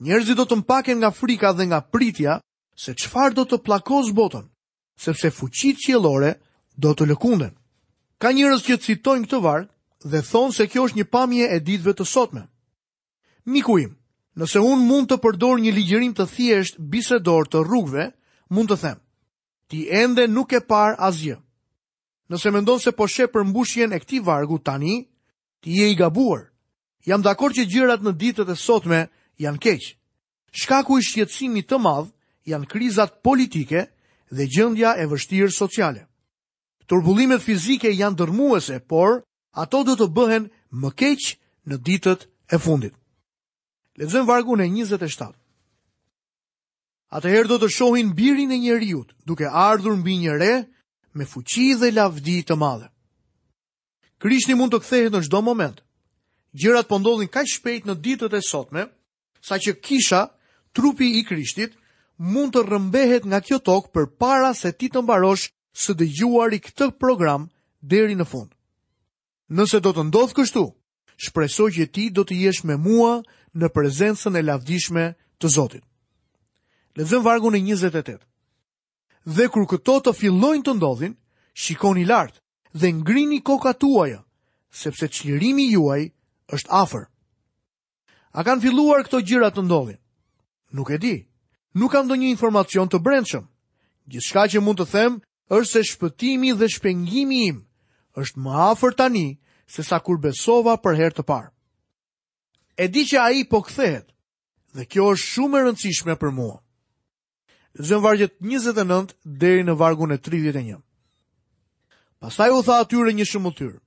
Njerëzit 0.07 0.37
do 0.37 0.45
të 0.47 0.57
mpaken 0.61 0.99
nga 1.01 1.09
frika 1.11 1.51
dhe 1.57 1.65
nga 1.69 1.81
pritja 1.81 2.37
se 2.77 2.93
çfarë 2.93 3.33
do 3.35 3.43
të 3.49 3.57
plakos 3.65 4.11
botën, 4.15 4.45
sepse 5.01 5.31
fuqit 5.33 5.77
qiellore 5.85 6.35
do 6.77 6.93
të 6.93 7.07
lëkunden. 7.11 7.53
Ka 8.21 8.31
njerëz 8.31 8.61
që 8.67 8.77
citojnë 8.83 9.25
këtë 9.27 9.41
varg 9.43 9.67
dhe 10.11 10.21
thonë 10.31 10.55
se 10.55 10.67
kjo 10.69 10.85
është 10.87 10.99
një 10.99 11.05
pamje 11.11 11.45
e 11.55 11.59
ditëve 11.67 11.93
të 11.97 12.05
sotme. 12.05 12.43
Mikuim, 13.45 13.89
im, 13.89 13.93
nëse 14.39 14.59
unë 14.61 14.85
mund 14.87 15.09
të 15.09 15.17
përdor 15.23 15.59
një 15.63 15.71
ligjërim 15.75 16.13
të 16.17 16.25
thjesht 16.35 16.79
bisedor 16.93 17.49
të 17.49 17.63
rrugëve, 17.65 18.07
mund 18.53 18.69
të 18.71 18.77
them, 18.83 18.97
Ti 19.67 19.87
ende 20.01 20.23
nuk 20.35 20.51
e 20.57 20.61
par 20.71 20.91
asgjë. 21.09 21.35
Nëse 22.31 22.49
mendon 22.55 22.79
se 22.83 22.91
po 22.97 23.07
shpe 23.13 23.27
për 23.33 23.43
mbushjen 23.49 23.93
e 23.95 23.99
këtij 24.03 24.21
vargu 24.27 24.57
tani, 24.67 24.95
ti 25.63 25.69
je 25.79 25.85
i 25.91 25.95
gabuar. 26.01 26.41
Jam 27.07 27.21
dakord 27.27 27.55
që 27.55 27.67
gjërat 27.71 28.01
në 28.03 28.13
ditët 28.19 28.51
e 28.51 28.55
sotme 28.67 28.99
janë 29.43 29.59
keq. 29.65 29.83
Shkaku 30.59 30.97
i 30.99 31.03
shqetësimit 31.07 31.67
të 31.69 31.79
madh 31.85 32.11
janë 32.51 32.67
krizat 32.71 33.19
politike 33.27 33.81
dhe 34.35 34.43
gjendja 34.55 34.91
e 34.99 35.05
vështirë 35.11 35.55
sociale. 35.55 36.03
Turbullimet 36.87 37.43
fizike 37.43 37.91
janë 37.99 38.15
dërmuese, 38.21 38.79
por 38.91 39.21
ato 39.59 39.83
do 39.87 39.95
të 39.99 40.07
bëhen 40.15 40.49
më 40.81 40.89
keq 40.99 41.23
në 41.67 41.75
ditët 41.87 42.21
e 42.27 42.57
fundit. 42.65 42.95
Lexojmë 43.99 44.27
vargu 44.31 44.55
në 44.59 44.67
27. 44.83 45.35
Atëherë 47.15 47.47
do 47.49 47.55
të 47.59 47.67
shohin 47.73 48.09
birin 48.15 48.51
e 48.51 48.57
njeriut, 48.59 49.13
duke 49.29 49.47
ardhur 49.47 49.93
mbi 49.95 50.17
një 50.23 50.33
re 50.41 50.53
me 51.15 51.25
fuqi 51.33 51.67
dhe 51.79 51.91
lavdi 51.93 52.39
të 52.49 52.57
madhe. 52.63 52.89
Krishti 54.19 54.55
mund 54.59 54.73
të 54.75 54.79
kthehet 54.83 55.13
në 55.15 55.21
çdo 55.27 55.41
moment. 55.45 55.79
Gjërat 56.59 56.89
po 56.89 56.99
ndodhin 56.99 57.31
kaq 57.31 57.47
shpejt 57.53 57.87
në 57.87 57.95
ditët 58.03 58.33
e 58.33 58.41
sotme, 58.49 58.83
saqë 59.47 59.75
kisha, 59.85 60.21
trupi 60.75 61.07
i 61.19 61.23
Krishtit, 61.29 61.77
mund 62.17 62.55
të 62.55 62.65
rrëmbehet 62.67 63.27
nga 63.29 63.39
kjo 63.45 63.61
tokë 63.69 63.91
përpara 63.95 64.51
se 64.61 64.73
ti 64.75 64.89
të 64.91 65.05
mbarosh 65.05 65.47
së 65.83 65.95
dëgjuari 66.01 66.59
këtë 66.67 66.89
program 66.99 67.47
deri 67.93 68.15
në 68.19 68.25
fund. 68.33 68.51
Nëse 69.55 69.79
do 69.85 69.93
të 69.95 70.07
ndodh 70.09 70.35
kështu, 70.41 70.65
shpresoj 71.27 71.69
që 71.77 71.87
ti 71.95 72.09
do 72.17 72.25
të 72.27 72.41
jesh 72.43 72.65
me 72.67 72.75
mua 72.89 73.15
në 73.55 73.71
prezencën 73.77 74.35
e 74.35 74.43
lavdishme 74.49 75.13
të 75.39 75.47
Zotit. 75.57 75.85
Lezëm 76.97 77.21
vargu 77.29 77.51
në 77.53 77.59
28. 77.75 78.15
Dhe 79.37 79.45
kur 79.53 79.67
këto 79.69 79.97
të 80.07 80.13
fillojnë 80.17 80.63
të 80.65 80.73
ndodhin, 80.79 81.11
shikoni 81.63 82.07
lartë 82.09 82.41
dhe 82.73 82.89
ngrini 83.01 83.37
koka 83.45 83.73
tuaja, 83.83 84.23
sepse 84.79 85.05
qlirimi 85.13 85.67
juaj 85.75 86.07
është 86.57 86.73
afer. 86.79 87.03
A 88.33 88.39
kanë 88.47 88.63
filluar 88.65 89.05
këto 89.05 89.19
gjirat 89.27 89.53
të 89.57 89.67
ndodhin? 89.67 89.99
Nuk 90.73 90.89
e 90.89 90.97
di. 91.03 91.13
Nuk 91.77 91.93
kam 91.93 92.09
do 92.09 92.17
një 92.17 92.31
informacion 92.33 92.89
të 92.89 93.03
brendshëm. 93.05 93.45
Gjithshka 94.09 94.47
që 94.55 94.63
mund 94.65 94.81
të 94.81 94.89
them, 94.95 95.19
është 95.53 95.69
se 95.73 95.85
shpëtimi 95.93 96.55
dhe 96.57 96.65
shpengimi 96.73 97.43
im 97.53 97.61
është 98.21 98.41
më 98.41 98.53
afer 98.73 98.97
tani 98.97 99.27
se 99.69 99.85
sa 99.85 99.99
kur 100.01 100.17
besova 100.19 100.73
për 100.81 100.95
her 101.03 101.13
të 101.13 101.23
parë. 101.29 101.53
E 102.83 102.87
di 102.93 103.05
që 103.09 103.17
a 103.21 103.29
i 103.37 103.45
po 103.51 103.61
këthehet, 103.67 104.09
dhe 104.73 104.85
kjo 104.89 105.11
është 105.13 105.31
shumë 105.33 105.59
e 105.59 105.61
rëndësishme 105.67 106.17
për 106.23 106.33
mua 106.41 106.57
zënë 107.77 108.01
vargjet 108.01 108.33
29 108.41 109.13
deri 109.23 109.63
në 109.65 109.75
vargun 109.77 110.11
e 110.15 110.17
31. 110.17 110.79
Pastaj 112.19 112.49
u 112.55 112.63
tha 112.65 112.79
atyre 112.81 113.11
një 113.13 113.27
shumë 113.29 113.51
të 113.53 113.57
tyrë. 113.57 113.79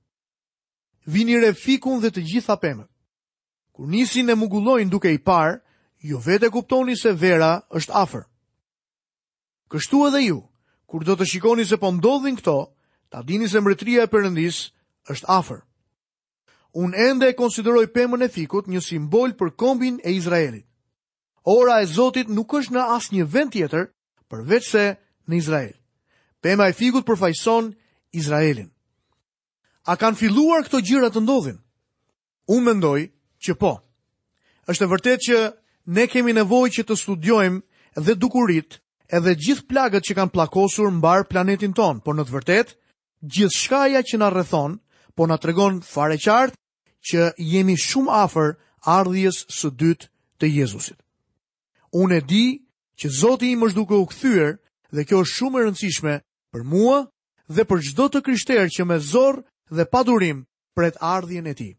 Vini 1.11 1.35
re 1.41 1.49
fikun 1.53 1.99
dhe 1.99 2.09
të 2.11 2.23
gjitha 2.27 2.55
pemët. 2.61 2.87
Kur 3.71 3.87
nisin 3.87 4.29
e 4.29 4.35
mugullojnë 4.35 4.91
duke 4.91 5.11
i 5.11 5.17
parë, 5.19 5.57
jo 6.01 6.19
vete 6.23 6.49
kuptoni 6.49 6.95
se 6.97 7.11
vera 7.11 7.59
është 7.75 7.91
afer. 7.95 8.23
Kështu 9.71 10.05
edhe 10.07 10.21
ju, 10.23 10.39
kur 10.87 11.03
do 11.07 11.15
të 11.15 11.27
shikoni 11.27 11.65
se 11.65 11.77
po 11.79 11.91
ndodhin 11.91 12.35
këto, 12.39 12.71
ta 13.11 13.21
dini 13.23 13.47
se 13.49 13.59
mretria 13.61 14.07
e 14.07 14.11
përëndis 14.11 14.65
është 15.11 15.27
afer. 15.27 15.61
Unë 16.75 17.09
ende 17.09 17.27
e 17.31 17.35
konsideroj 17.35 17.89
pëmën 17.91 18.23
e 18.27 18.31
fikut 18.31 18.67
një 18.71 18.79
simbol 18.83 19.33
për 19.35 19.51
kombin 19.59 19.99
e 20.03 20.15
Izraelit. 20.15 20.63
Ora 21.43 21.79
e 21.81 21.87
Zotit 21.89 22.29
nuk 22.29 22.53
është 22.53 22.75
në 22.75 22.81
asë 22.95 23.15
një 23.15 23.23
vend 23.33 23.51
tjetër, 23.55 23.87
përveç 24.29 24.67
se 24.69 24.83
në 25.27 25.37
Izrael. 25.39 25.71
Pema 26.45 26.67
e 26.69 26.73
figut 26.77 27.05
përfajson 27.07 27.71
Izraelin. 28.13 28.69
A 29.89 29.95
kanë 29.97 30.17
filluar 30.19 30.67
këto 30.67 30.83
gjyra 30.85 31.09
të 31.15 31.23
ndodhin? 31.25 31.57
Unë 32.45 32.65
mendoj 32.67 32.99
që 33.41 33.55
po. 33.57 33.71
është 34.69 34.83
e 34.83 34.87
vërtet 34.91 35.19
që 35.27 35.37
ne 35.97 36.05
kemi 36.13 36.33
nevoj 36.37 36.67
që 36.77 36.83
të 36.87 36.95
studiojmë 37.01 37.61
dhe 38.05 38.15
dukurit 38.21 38.77
edhe 39.17 39.33
gjithë 39.41 39.65
plagët 39.71 40.03
që 40.07 40.15
kanë 40.19 40.31
plakosur 40.35 40.91
mbar 40.99 41.25
planetin 41.31 41.73
tonë, 41.73 41.99
por 42.05 42.15
në 42.15 42.23
të 42.27 42.31
vërtet, 42.37 42.75
gjithë 43.25 43.57
shkaja 43.57 44.01
që 44.09 44.17
na 44.21 44.29
rrethon, 44.29 44.77
po 45.15 45.25
na 45.27 45.37
tregon 45.41 45.81
fare 45.89 46.15
qartë 46.15 46.55
që 47.09 47.31
jemi 47.53 47.75
shumë 47.87 48.11
afer 48.23 48.53
ardhjes 48.85 49.41
së 49.49 49.73
dytë 49.81 50.09
të 50.39 50.55
Jezusit. 50.61 50.97
Unë 51.91 52.15
e 52.21 52.25
di 52.25 52.45
që 52.99 53.07
Zoti 53.19 53.51
im 53.51 53.63
është 53.67 53.75
duke 53.79 53.97
u 53.99 54.05
kthyer 54.07 54.51
dhe 54.95 55.05
kjo 55.07 55.17
është 55.23 55.35
shumë 55.37 55.57
e 55.59 55.63
rëndësishme 55.67 56.13
për 56.55 56.61
mua 56.71 56.97
dhe 57.55 57.65
për 57.67 57.81
çdo 57.89 58.05
të 58.13 58.19
krishter 58.25 58.69
që 58.71 58.83
me 58.87 58.97
zor 59.11 59.41
dhe 59.75 59.85
pa 59.91 60.01
durim 60.07 60.39
pret 60.75 60.95
ardhjën 61.15 61.47
e 61.47 61.53
tij. 61.59 61.73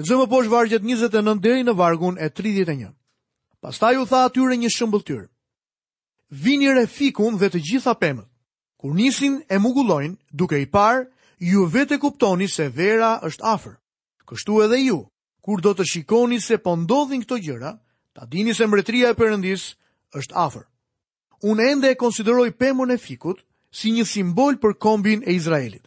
Lexojmë 0.00 0.28
poshtë 0.32 0.50
vargjet 0.52 0.82
29 0.86 1.40
deri 1.44 1.64
në 1.66 1.74
vargun 1.76 2.16
e 2.24 2.30
31. 2.30 2.88
Pastaj 3.60 3.94
u 4.00 4.04
tha 4.08 4.20
atyre 4.28 4.56
një 4.62 4.70
shëmbulltyr. 4.76 5.22
Vini 6.44 6.70
re 6.72 6.86
fikun 6.96 7.36
dhe 7.40 7.48
të 7.50 7.60
gjitha 7.68 7.94
pemët. 8.00 8.28
Kur 8.80 8.94
nisin 8.94 9.40
e 9.50 9.56
mugullojnë 9.58 10.14
duke 10.38 10.56
i 10.62 10.66
parë, 10.76 11.04
ju 11.50 11.64
vetë 11.66 11.98
kuptoni 12.02 12.46
se 12.48 12.68
vera 12.78 13.18
është 13.28 13.44
afër. 13.54 13.74
Kështu 14.28 14.60
edhe 14.64 14.78
ju, 14.86 14.98
kur 15.42 15.60
do 15.60 15.72
të 15.74 15.84
shikoni 15.92 16.38
se 16.40 16.56
po 16.62 16.76
ndodhin 16.78 17.24
këto 17.26 17.36
gjëra, 17.44 17.72
Ta 18.18 18.26
dini 18.26 18.50
se 18.52 18.66
mbretëria 18.66 19.12
e 19.12 19.14
Perëndis 19.14 19.62
është 20.18 20.34
afër. 20.34 20.64
Unë 21.46 21.66
ende 21.70 21.90
e 21.92 21.94
konsideroj 21.94 22.48
pemën 22.58 22.90
e 22.90 22.96
fikut 22.98 23.44
si 23.70 23.92
një 23.94 24.04
simbol 24.10 24.56
për 24.58 24.72
kombin 24.82 25.20
e 25.22 25.36
Izraelit. 25.38 25.84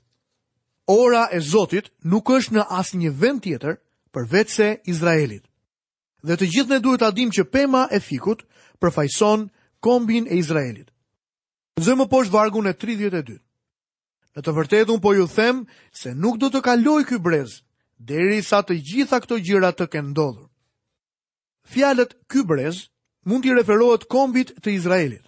Ora 0.88 1.26
e 1.28 1.42
Zotit 1.44 1.90
nuk 2.08 2.30
është 2.32 2.56
në 2.56 2.64
asnjë 2.80 3.10
vend 3.20 3.44
tjetër 3.44 3.76
përveç 4.16 4.48
se 4.54 4.68
Izraelit. 4.94 5.44
Dhe 6.24 6.38
të 6.40 6.48
gjithë 6.54 6.72
ne 6.76 6.80
duhet 6.86 7.04
ta 7.04 7.10
dimë 7.12 7.36
që 7.38 7.46
pema 7.52 7.82
e 7.92 8.00
fikut 8.00 8.46
përfaqëson 8.80 9.50
kombin 9.84 10.30
e 10.32 10.38
Izraelit. 10.40 10.88
Lexojmë 11.76 12.08
poshtë 12.14 12.32
vargun 12.38 12.72
e 12.72 12.72
32. 12.80 13.42
Në 14.38 14.40
të 14.40 14.54
vërtetë 14.56 14.96
un 14.96 15.04
po 15.04 15.12
ju 15.20 15.28
them 15.36 15.66
se 15.92 16.16
nuk 16.16 16.40
do 16.40 16.48
të 16.50 16.64
kaloj 16.64 17.04
ky 17.12 17.20
brez 17.20 17.60
derisa 18.00 18.64
të 18.64 18.80
gjitha 18.88 19.20
këto 19.26 19.36
gjëra 19.44 19.74
të 19.76 19.90
kenë 19.92 20.14
ndodhur 20.16 20.48
fjalët 21.72 22.12
ky 22.30 22.44
brez 22.48 22.90
mund 23.28 23.44
t'i 23.44 23.54
referohet 23.56 24.04
kombit 24.12 24.52
të 24.64 24.74
Izraelit. 24.76 25.24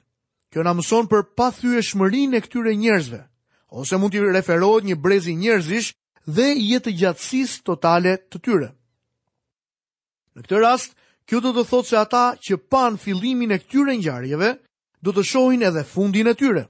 Kjo 0.51 0.65
na 0.65 0.73
mëson 0.75 1.07
për 1.09 1.27
pathyeshmërin 1.39 2.35
e 2.37 2.41
këtyre 2.45 2.73
njerëzve, 2.77 3.21
ose 3.79 3.97
mund 3.97 4.13
t'i 4.13 4.21
referohet 4.21 4.85
një 4.87 4.97
brezi 5.01 5.33
njerëzish 5.39 5.93
dhe 6.35 6.47
jetë 6.55 6.93
gjatsis 6.99 7.59
totale 7.67 8.17
të 8.29 8.43
tyre. 8.45 8.69
Në 10.33 10.41
këtë 10.45 10.59
rast, 10.63 10.93
kjo 11.29 11.39
do 11.45 11.53
të 11.53 11.63
thotë 11.71 11.89
se 11.89 11.97
ata 12.01 12.25
që 12.45 12.59
pan 12.73 12.97
fillimin 13.01 13.53
e 13.55 13.59
këtyre 13.63 13.95
ngjarjeve 14.01 14.53
do 15.03 15.11
të 15.13 15.23
shohin 15.31 15.65
edhe 15.69 15.85
fundin 15.93 16.27
e 16.31 16.35
tyre, 16.37 16.67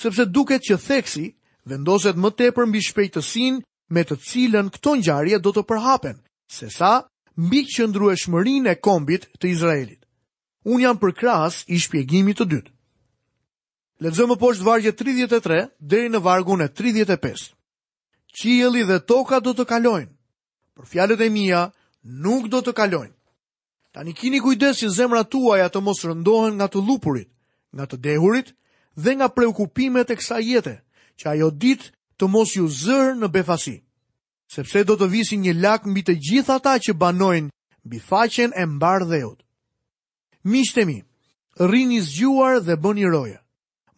sepse 0.00 0.26
duket 0.28 0.62
që 0.68 0.76
theksi 0.86 1.26
vendoset 1.66 2.16
më 2.18 2.30
tepër 2.38 2.68
mbi 2.70 2.82
shpejtësinë 2.86 3.62
me 3.94 4.02
të 4.06 4.16
cilën 4.28 4.68
këto 4.74 4.92
ngjarje 5.00 5.38
do 5.42 5.50
të 5.56 5.62
përhapen, 5.70 6.20
sesa 6.50 6.92
mbi 7.36 7.60
qëndru 7.68 8.08
e 8.12 8.16
shmërin 8.16 8.66
e 8.66 8.74
kombit 8.80 9.28
të 9.38 9.46
Izraelit. 9.52 10.00
Unë 10.64 10.82
jam 10.86 10.96
për 10.98 11.12
kras 11.14 11.62
i 11.68 11.78
shpjegimit 11.78 12.40
të 12.40 12.46
dytë. 12.52 12.72
Ledzëmë 14.02 14.36
poshtë 14.40 14.64
vargje 14.66 14.92
33 14.92 15.60
deri 15.80 16.10
në 16.12 16.20
vargun 16.24 16.60
e 16.64 16.68
35. 16.68 17.52
Qieli 18.36 18.82
dhe 18.84 18.98
toka 19.08 19.38
do 19.40 19.52
të 19.56 19.64
kalojnë, 19.68 20.12
për 20.76 20.84
fjalet 20.88 21.20
e 21.24 21.28
mija 21.32 21.62
nuk 22.04 22.48
do 22.52 22.60
të 22.60 22.72
kalojnë. 22.76 23.14
Ta 23.96 24.02
një 24.04 24.12
kini 24.12 24.40
kujdes 24.44 24.82
që 24.82 24.90
zemra 24.96 25.22
tuaja 25.24 25.70
të 25.72 25.80
mos 25.80 26.02
rëndohen 26.04 26.58
nga 26.58 26.66
të 26.68 26.82
lupurit, 26.84 27.30
nga 27.72 27.84
të 27.88 27.96
dehurit 27.96 28.50
dhe 28.96 29.14
nga 29.16 29.28
preukupimet 29.32 30.10
e 30.12 30.16
kësa 30.18 30.40
jete, 30.44 30.74
që 31.16 31.30
ajo 31.32 31.50
ditë 31.50 31.90
të 32.20 32.24
mos 32.28 32.52
ju 32.56 32.68
zërë 32.68 33.16
në 33.22 33.28
befasit 33.32 33.85
sepse 34.48 34.84
do 34.88 34.96
të 34.96 35.08
visi 35.10 35.36
një 35.36 35.54
lak 35.60 35.86
mbi 35.86 36.02
të 36.06 36.14
gjithë 36.28 36.52
ata 36.58 36.76
që 36.82 36.96
banojnë 37.00 37.50
mbi 37.86 37.98
faqen 38.08 38.52
e 38.56 38.64
mbar 38.66 39.06
dheut. 39.10 39.38
Mishtemi, 40.46 40.98
rini 41.58 42.00
zgjuar 42.06 42.60
dhe 42.66 42.76
bëni 42.82 43.06
roja. 43.10 43.40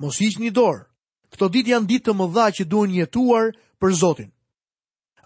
Mos 0.00 0.16
hiq 0.22 0.38
një 0.40 0.52
dorë. 0.56 0.84
Këto 1.32 1.48
dit 1.52 1.66
janë 1.68 1.86
ditë 1.90 2.04
të 2.08 2.16
mëdha 2.16 2.46
që 2.56 2.64
duhen 2.64 2.94
jetuar 2.96 3.46
për 3.80 3.90
Zotin. 4.00 4.30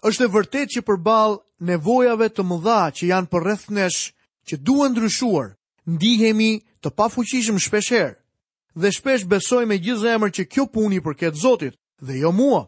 Është 0.03 0.23
e 0.25 0.31
vërtet 0.33 0.67
që 0.73 0.81
përballë 0.83 1.39
nevojave 1.69 2.27
të 2.33 2.43
mëdha 2.43 2.81
që 2.97 3.03
janë 3.11 3.29
përreth 3.31 3.69
nesh, 3.71 4.01
që 4.47 4.55
duhen 4.67 4.91
ndryshuar, 4.91 5.53
ndihemi 5.87 6.53
të 6.83 6.89
pafuqishëm 6.99 7.57
shpeshherë 7.63 8.19
dhe 8.81 8.89
shpesh 8.91 9.23
besoj 9.31 9.63
me 9.69 9.77
gjithë 9.79 10.01
zemër 10.03 10.29
që 10.35 10.43
kjo 10.51 10.63
puni 10.73 10.97
përket 11.05 11.37
Zotit 11.39 11.73
dhe 12.03 12.17
jo 12.19 12.31
mua. 12.35 12.63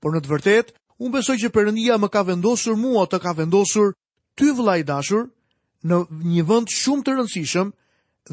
Por 0.00 0.14
në 0.14 0.20
të 0.24 0.30
vërtetë, 0.32 0.70
unë 1.00 1.14
besoj 1.16 1.36
që 1.40 1.50
përëndia 1.56 1.96
më 2.00 2.08
ka 2.12 2.22
vendosur 2.28 2.76
mua 2.76 3.06
të 3.08 3.18
ka 3.24 3.32
vendosur 3.36 3.92
ty 4.38 4.50
vla 4.54 4.74
i 4.80 4.84
dashur 4.84 5.30
në 5.88 6.00
një 6.32 6.44
vënd 6.50 6.74
shumë 6.78 7.04
të 7.06 7.14
rëndësishëm 7.18 7.70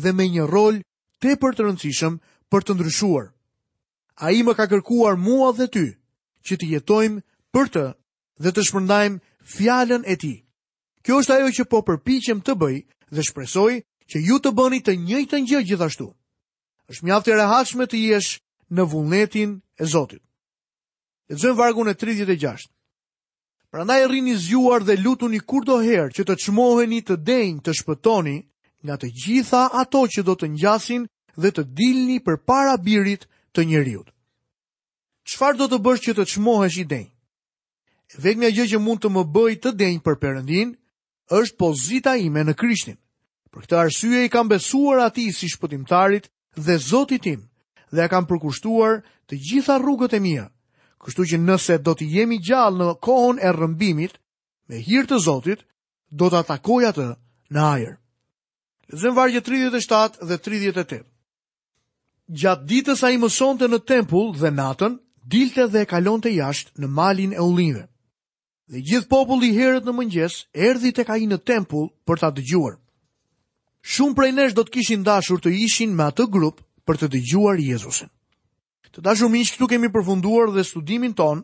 dhe 0.03 0.11
me 0.17 0.25
një 0.31 0.47
rol 0.51 0.81
te 1.23 1.35
për 1.43 1.55
të 1.55 1.67
rëndësishëm 1.67 2.17
për 2.51 2.67
të 2.67 2.75
ndryshuar. 2.75 3.25
A 4.25 4.33
i 4.35 4.43
më 4.43 4.53
ka 4.59 4.65
kërkuar 4.71 5.15
mua 5.15 5.53
dhe 5.55 5.69
ty 5.71 5.85
që 6.47 6.59
të 6.59 6.65
jetojmë 6.73 7.23
për 7.55 7.71
të 7.73 7.85
dhe 8.43 8.51
të 8.53 8.67
shpërndajmë 8.67 9.21
fjallën 9.55 10.03
e 10.11 10.15
ti. 10.21 10.33
Kjo 11.03 11.21
është 11.23 11.33
ajo 11.37 11.51
që 11.57 11.67
po 11.71 11.79
përpichem 11.87 12.43
të 12.43 12.57
bëj 12.61 12.77
dhe 13.15 13.23
shpresoj 13.27 13.73
që 14.11 14.17
ju 14.27 14.39
të 14.43 14.51
bëni 14.57 14.83
të 14.83 14.97
njëjtën 15.07 15.47
gjë 15.49 15.63
gjithashtu. 15.69 16.07
është 16.91 17.03
mjaftë 17.05 17.31
e 17.31 17.35
rehashme 17.39 17.83
të 17.87 17.97
jesh 18.09 18.31
në 18.75 18.83
vullnetin 18.91 19.51
e 19.79 19.85
Zotit. 19.93 20.21
E 21.27 21.35
të 21.35 21.43
zëmë 21.43 21.57
vargun 21.59 21.89
e 21.91 21.95
36. 21.95 22.69
Pra 23.67 23.83
na 23.83 23.97
e 23.99 24.07
rini 24.07 24.37
zjuar 24.39 24.79
dhe 24.87 24.95
lutu 24.95 25.27
një 25.27 25.41
kur 25.43 25.63
do 25.67 25.75
herë 25.83 26.13
që 26.15 26.23
të 26.23 26.35
qmoheni 26.43 27.01
të 27.03 27.17
denjë 27.29 27.61
të 27.65 27.73
shpëtoni 27.81 28.37
nga 28.87 28.95
të 28.99 29.07
gjitha 29.21 29.63
ato 29.81 30.05
që 30.13 30.21
do 30.23 30.37
të 30.39 30.47
njasin 30.55 31.03
dhe 31.41 31.49
të 31.51 31.63
dilni 31.77 32.21
për 32.23 32.37
para 32.47 32.77
birit 32.79 33.27
të 33.53 33.61
njëriut. 33.67 34.07
Qfar 35.27 35.59
do 35.59 35.67
të 35.67 35.81
bësh 35.83 36.01
që 36.07 36.11
të 36.15 36.23
qmohes 36.31 36.75
i 36.79 36.85
denjë? 36.87 37.11
E 38.07 38.15
vek 38.23 38.37
gjë 38.55 38.65
që 38.71 38.77
mund 38.79 39.03
të 39.03 39.09
më 39.11 39.23
bëj 39.35 39.53
të 39.63 39.71
denjë 39.81 40.01
për 40.07 40.15
përëndin, 40.21 40.69
është 41.27 41.57
pozita 41.59 42.15
ime 42.23 42.43
në 42.47 42.53
krishtin. 42.55 42.95
Për 43.51 43.59
këtë 43.67 43.75
arsye 43.75 44.19
i 44.23 44.31
kam 44.31 44.47
besuar 44.47 45.03
ati 45.03 45.27
si 45.35 45.51
shpëtimtarit 45.51 46.31
dhe 46.55 46.77
zotit 46.79 47.21
tim 47.27 47.43
dhe 47.91 48.07
kam 48.07 48.23
përkushtuar 48.31 49.03
të 49.27 49.33
gjitha 49.47 49.75
rrugët 49.83 50.15
e 50.15 50.19
mija. 50.23 50.47
Kështu 51.07 51.23
që 51.31 51.37
nëse 51.39 51.75
do 51.87 51.93
të 51.95 52.05
jemi 52.11 52.37
gjallë 52.43 52.81
në 52.83 52.93
kohën 53.07 53.37
e 53.47 53.51
rëmbimit, 53.55 54.17
me 54.67 54.79
hirë 54.83 55.07
të 55.07 55.19
Zotit, 55.25 55.61
do 56.19 56.27
të 56.33 56.41
atakoj 56.43 56.81
atë 56.91 57.05
në 57.55 57.61
ajer. 57.67 57.93
Lëzëm 58.91 59.15
vargje 59.15 59.41
37 59.45 60.27
dhe 60.27 60.37
38. 60.47 61.05
Gjatë 62.41 62.67
ditës 62.73 63.03
a 63.07 63.11
i 63.15 63.21
mësonte 63.23 63.69
në 63.71 63.79
tempull 63.91 64.33
dhe 64.41 64.51
natën, 64.57 64.97
dilte 65.35 65.69
dhe 65.71 65.85
e 65.85 65.87
kalonte 65.93 66.33
jashtë 66.35 66.75
në 66.83 66.91
malin 66.99 67.37
e 67.39 67.39
ullive. 67.45 67.85
Dhe 68.67 68.83
gjithë 68.89 69.07
populli 69.11 69.53
herët 69.55 69.87
në 69.87 69.95
mëngjes, 70.01 70.35
erdi 70.67 70.91
të 70.91 71.07
ka 71.07 71.15
i 71.23 71.29
në 71.31 71.39
tempull 71.47 71.87
për 72.07 72.19
ta 72.25 72.33
dëgjuar. 72.35 72.75
Shumë 73.95 74.17
prej 74.19 74.31
nesh 74.35 74.57
do 74.59 74.67
të 74.67 74.73
kishin 74.75 75.07
dashur 75.07 75.39
të 75.39 75.55
ishin 75.67 75.95
me 75.95 76.11
atë 76.11 76.27
grup 76.35 76.59
për 76.87 76.99
të 77.03 77.11
dëgjuar 77.15 77.63
Jezusin. 77.63 78.11
Të 78.97 79.03
dashur 79.05 79.29
miq, 79.29 79.51
këtu 79.53 79.67
kemi 79.69 79.91
përfunduar 79.93 80.49
dhe 80.49 80.63
studimin 80.65 81.11
ton 81.13 81.43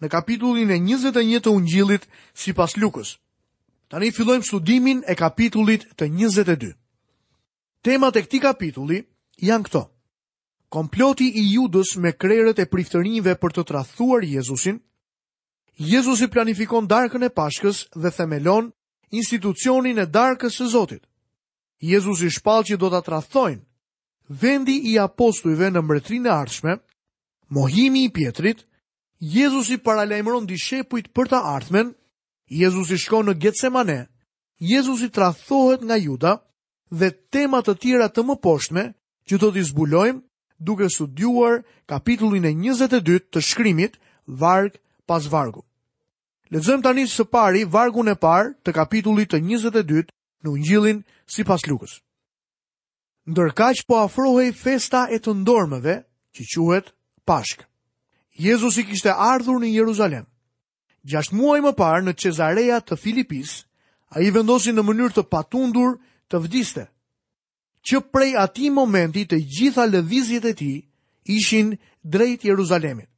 në 0.00 0.08
kapitullin 0.08 0.70
e 0.72 0.78
21 0.80 1.42
të 1.44 1.50
Ungjillit 1.52 2.06
sipas 2.42 2.78
Lukës. 2.80 3.10
Tani 3.92 4.08
fillojmë 4.16 4.46
studimin 4.48 5.02
e 5.04 5.12
kapitullit 5.20 5.84
të 6.00 6.08
22. 6.14 6.70
Temat 7.84 8.16
e 8.16 8.22
këtij 8.24 8.40
kapitulli 8.46 9.02
janë 9.48 9.66
këto: 9.66 9.82
Komploti 10.72 11.26
i 11.42 11.44
Judës 11.58 11.92
me 12.00 12.14
krerët 12.16 12.62
e 12.64 12.66
priftërinjve 12.72 13.36
për 13.42 13.56
të 13.58 13.66
trathuar 13.68 14.24
Jezusin. 14.24 14.80
Jezusi 15.76 16.30
planifikon 16.32 16.88
darkën 16.88 17.28
e 17.28 17.28
Pashkës 17.28 17.84
dhe 18.00 18.14
themelon 18.16 18.72
institucionin 19.10 19.98
e 20.00 20.08
darkës 20.16 20.56
së 20.56 20.72
Zotit. 20.72 21.04
Jezusi 21.84 22.32
shpall 22.38 22.64
që 22.64 22.80
do 22.80 22.88
ta 22.96 23.04
tradhtojnë 23.04 23.60
vendi 24.44 24.80
i 24.94 24.98
apostujve 25.04 25.68
në 25.70 25.84
mbretrinë 25.84 26.30
e 26.32 26.36
ardhshme, 26.38 26.78
mohimi 27.54 28.04
i 28.04 28.10
pjetrit, 28.10 28.64
Jezus 29.20 29.70
i 29.70 29.78
paralajmëron 29.78 30.44
di 30.50 30.56
për 31.16 31.26
ta 31.32 31.38
artmen, 31.56 31.94
Jezus 32.60 32.90
i 32.90 32.98
shkon 33.04 33.28
në 33.30 33.34
Getsemane, 33.42 34.00
Jezus 34.72 35.00
i 35.06 35.10
trathohet 35.10 35.82
nga 35.86 35.96
juda 36.06 36.32
dhe 37.00 37.08
temat 37.34 37.64
të 37.66 37.74
tjera 37.82 38.08
të 38.10 38.20
më 38.26 38.36
poshtme 38.44 38.84
që 39.28 39.34
do 39.40 39.48
t'i 39.52 39.62
zbulojmë 39.70 40.20
duke 40.66 40.86
duar 41.20 41.54
kapitullin 41.90 42.44
e 42.44 42.52
22 42.52 43.20
të 43.32 43.40
shkrimit 43.50 43.96
varg 44.42 44.74
pas 45.08 45.24
vargu. 45.32 45.62
Lezëm 46.52 46.82
tani 46.84 47.06
së 47.06 47.24
pari 47.34 47.64
vargun 47.64 48.08
e 48.08 48.14
parë 48.26 48.50
të 48.64 48.70
kapitullit 48.76 49.30
të 49.30 49.38
22 49.42 50.08
në 50.44 50.48
ungjilin 50.54 51.00
si 51.32 51.42
pas 51.48 51.60
lukës. 51.68 51.94
Ndërkaq 53.30 53.82
po 53.88 53.94
afrohej 54.04 54.52
festa 54.52 55.06
e 55.14 55.18
të 55.18 55.32
ndormëve, 55.40 55.96
që 56.34 56.42
quhet 56.60 56.86
pashk. 57.26 57.62
Jezusi 58.36 58.84
kishte 58.86 59.12
ardhur 59.16 59.60
në 59.62 59.70
Jeruzalem. 59.74 60.24
Gjasht 61.04 61.32
muaj 61.36 61.60
më 61.62 61.72
parë 61.78 62.04
në 62.08 62.14
Cezarea 62.20 62.80
të 62.80 62.96
Filipis, 62.98 63.64
a 64.14 64.22
i 64.24 64.30
vendosi 64.34 64.72
në 64.72 64.82
mënyrë 64.84 65.16
të 65.18 65.24
patundur 65.32 65.96
të 66.30 66.40
vdiste. 66.46 66.86
Që 67.84 68.00
prej 68.12 68.30
ati 68.40 68.70
momenti 68.72 69.26
të 69.28 69.38
gjitha 69.56 69.84
lëvizjet 69.86 70.44
e 70.48 70.54
ti 70.60 70.72
ishin 71.36 71.74
drejt 72.02 72.44
Jeruzalemit. 72.48 73.08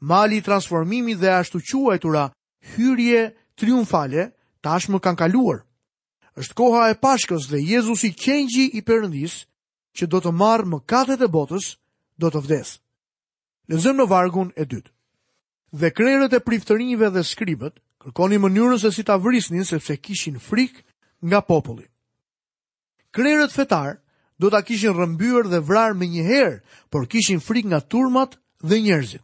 Mali 0.00 0.42
transformimi 0.44 1.14
dhe 1.16 1.30
ashtu 1.40 1.58
quajtura 1.70 2.28
hyrje 2.74 3.32
triumfale 3.58 4.32
tashmë 4.62 5.00
kanë 5.00 5.16
kaluar. 5.22 5.58
është 6.36 6.54
koha 6.54 6.90
e 6.90 6.94
pashkës 6.94 7.48
dhe 7.48 7.56
Jezusi 7.64 8.10
kengji 8.12 8.66
i 8.76 8.80
përëndis 8.84 9.34
që 9.96 10.04
do 10.12 10.18
të 10.20 10.30
marë 10.42 10.66
më 10.70 10.78
katët 10.90 11.22
e 11.24 11.28
botës 11.32 11.66
do 12.20 12.28
të 12.30 12.40
vdesë. 12.44 12.76
Lezëm 13.68 13.98
në 13.98 14.04
vargun 14.06 14.52
e 14.54 14.62
dytë, 14.64 14.92
dhe 15.74 15.90
krerët 15.90 16.34
e 16.38 16.40
priftërinjive 16.46 17.08
dhe 17.14 17.22
skribët 17.26 17.80
kërkoni 18.04 18.38
mënyrën 18.42 18.78
se 18.78 18.92
si 18.94 19.02
ta 19.08 19.16
vrisnin 19.18 19.64
sepse 19.66 19.96
kishin 19.98 20.36
frik 20.38 20.84
nga 21.26 21.40
popullin. 21.42 21.90
Krerët 23.10 23.50
fetar 23.56 23.96
do 24.38 24.50
të 24.52 24.60
kishin 24.68 24.94
rëmbyër 24.94 25.48
dhe 25.50 25.60
vrarë 25.66 25.98
me 25.98 26.06
njëherë, 26.12 26.60
por 26.90 27.08
kishin 27.10 27.42
frik 27.42 27.66
nga 27.66 27.80
turmat 27.80 28.36
dhe 28.62 28.78
njerëzit. 28.84 29.22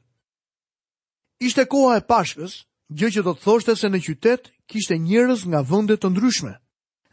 Ishte 1.47 1.65
koha 1.71 2.01
e 2.01 2.03
pashkës 2.11 2.53
gjë 2.99 3.13
që 3.15 3.23
do 3.27 3.33
të 3.37 3.43
thoshte 3.47 3.77
se 3.79 3.89
në 3.91 4.03
qytet 4.05 4.51
kishte 4.71 4.99
njerëz 5.07 5.47
nga 5.51 5.61
vëndet 5.71 6.03
të 6.03 6.09
ndryshme 6.13 6.55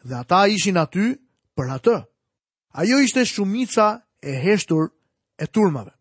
dhe 0.08 0.16
ata 0.24 0.48
ishin 0.56 0.78
aty 0.82 1.08
për 1.56 1.68
atë. 1.78 1.98
Ajo 2.82 2.98
ishte 3.06 3.22
shumica 3.26 3.88
e 4.24 4.32
heshtur 4.44 4.84
e 5.38 5.46
turmave. 5.54 5.94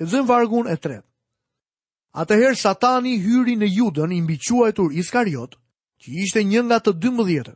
Në 0.00 0.06
zëm 0.12 0.26
vargun 0.28 0.68
e 0.72 0.76
tretë. 0.78 1.04
Atëherë 2.22 2.58
Satani 2.60 3.16
hyri 3.24 3.54
në 3.56 3.68
Judën 3.72 4.12
i 4.16 4.20
mbiquajtur 4.22 4.92
Iskariot, 5.00 5.56
që 6.02 6.16
ishte 6.24 6.42
një 6.44 6.62
nga 6.66 6.78
të 6.84 6.94
12-ët. 7.04 7.52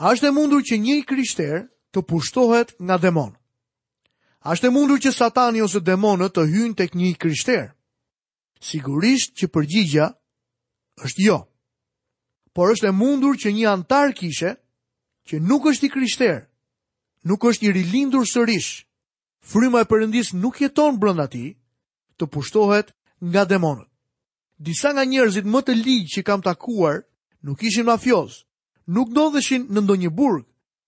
A 0.00 0.14
është 0.14 0.30
e 0.30 0.34
mundur 0.36 0.62
që 0.64 0.78
një 0.82 0.96
krishter 1.08 1.64
të 1.92 2.02
pushtohet 2.10 2.74
nga 2.86 2.98
demon? 3.02 3.34
A 4.44 4.54
është 4.54 4.70
e 4.70 4.74
mundur 4.76 5.02
që 5.02 5.12
Satani 5.12 5.62
ose 5.64 5.82
demonët 5.90 6.34
të 6.36 6.46
hyjnë 6.52 6.78
tek 6.78 6.94
një 6.96 7.10
krishter? 7.20 7.66
Sigurisht 8.70 9.34
që 9.40 9.50
përgjigjja 9.54 10.06
është 11.06 11.26
jo. 11.26 11.38
Por 12.54 12.70
është 12.74 12.88
e 12.90 12.94
mundur 13.00 13.34
që 13.38 13.52
një 13.56 13.66
antar 13.72 14.12
kishe 14.18 14.54
që 15.28 15.40
nuk 15.42 15.66
është 15.72 15.86
i 15.88 15.92
krishter, 15.94 16.38
nuk 17.28 17.44
është 17.50 17.66
i 17.68 17.72
rilindur 17.72 18.26
sërish, 18.28 18.70
fryma 19.40 19.80
e 19.80 19.88
përëndis 19.88 20.32
nuk 20.36 20.60
jeton 20.60 20.98
brenda 21.00 21.26
ti, 21.32 21.54
të 22.18 22.24
pushtohet 22.28 22.92
nga 23.24 23.44
demonët. 23.48 23.88
Disa 24.60 24.92
nga 24.92 25.04
njerëzit 25.04 25.46
më 25.48 25.60
të 25.64 25.72
ligjë 25.84 26.10
që 26.14 26.20
kam 26.26 26.42
takuar 26.44 27.00
nuk 27.44 27.62
ishin 27.64 27.88
mafioz, 27.88 28.44
nuk 28.86 29.08
ndodheshin 29.08 29.64
në 29.72 29.80
ndonjë 29.80 30.10
burg, 30.12 30.44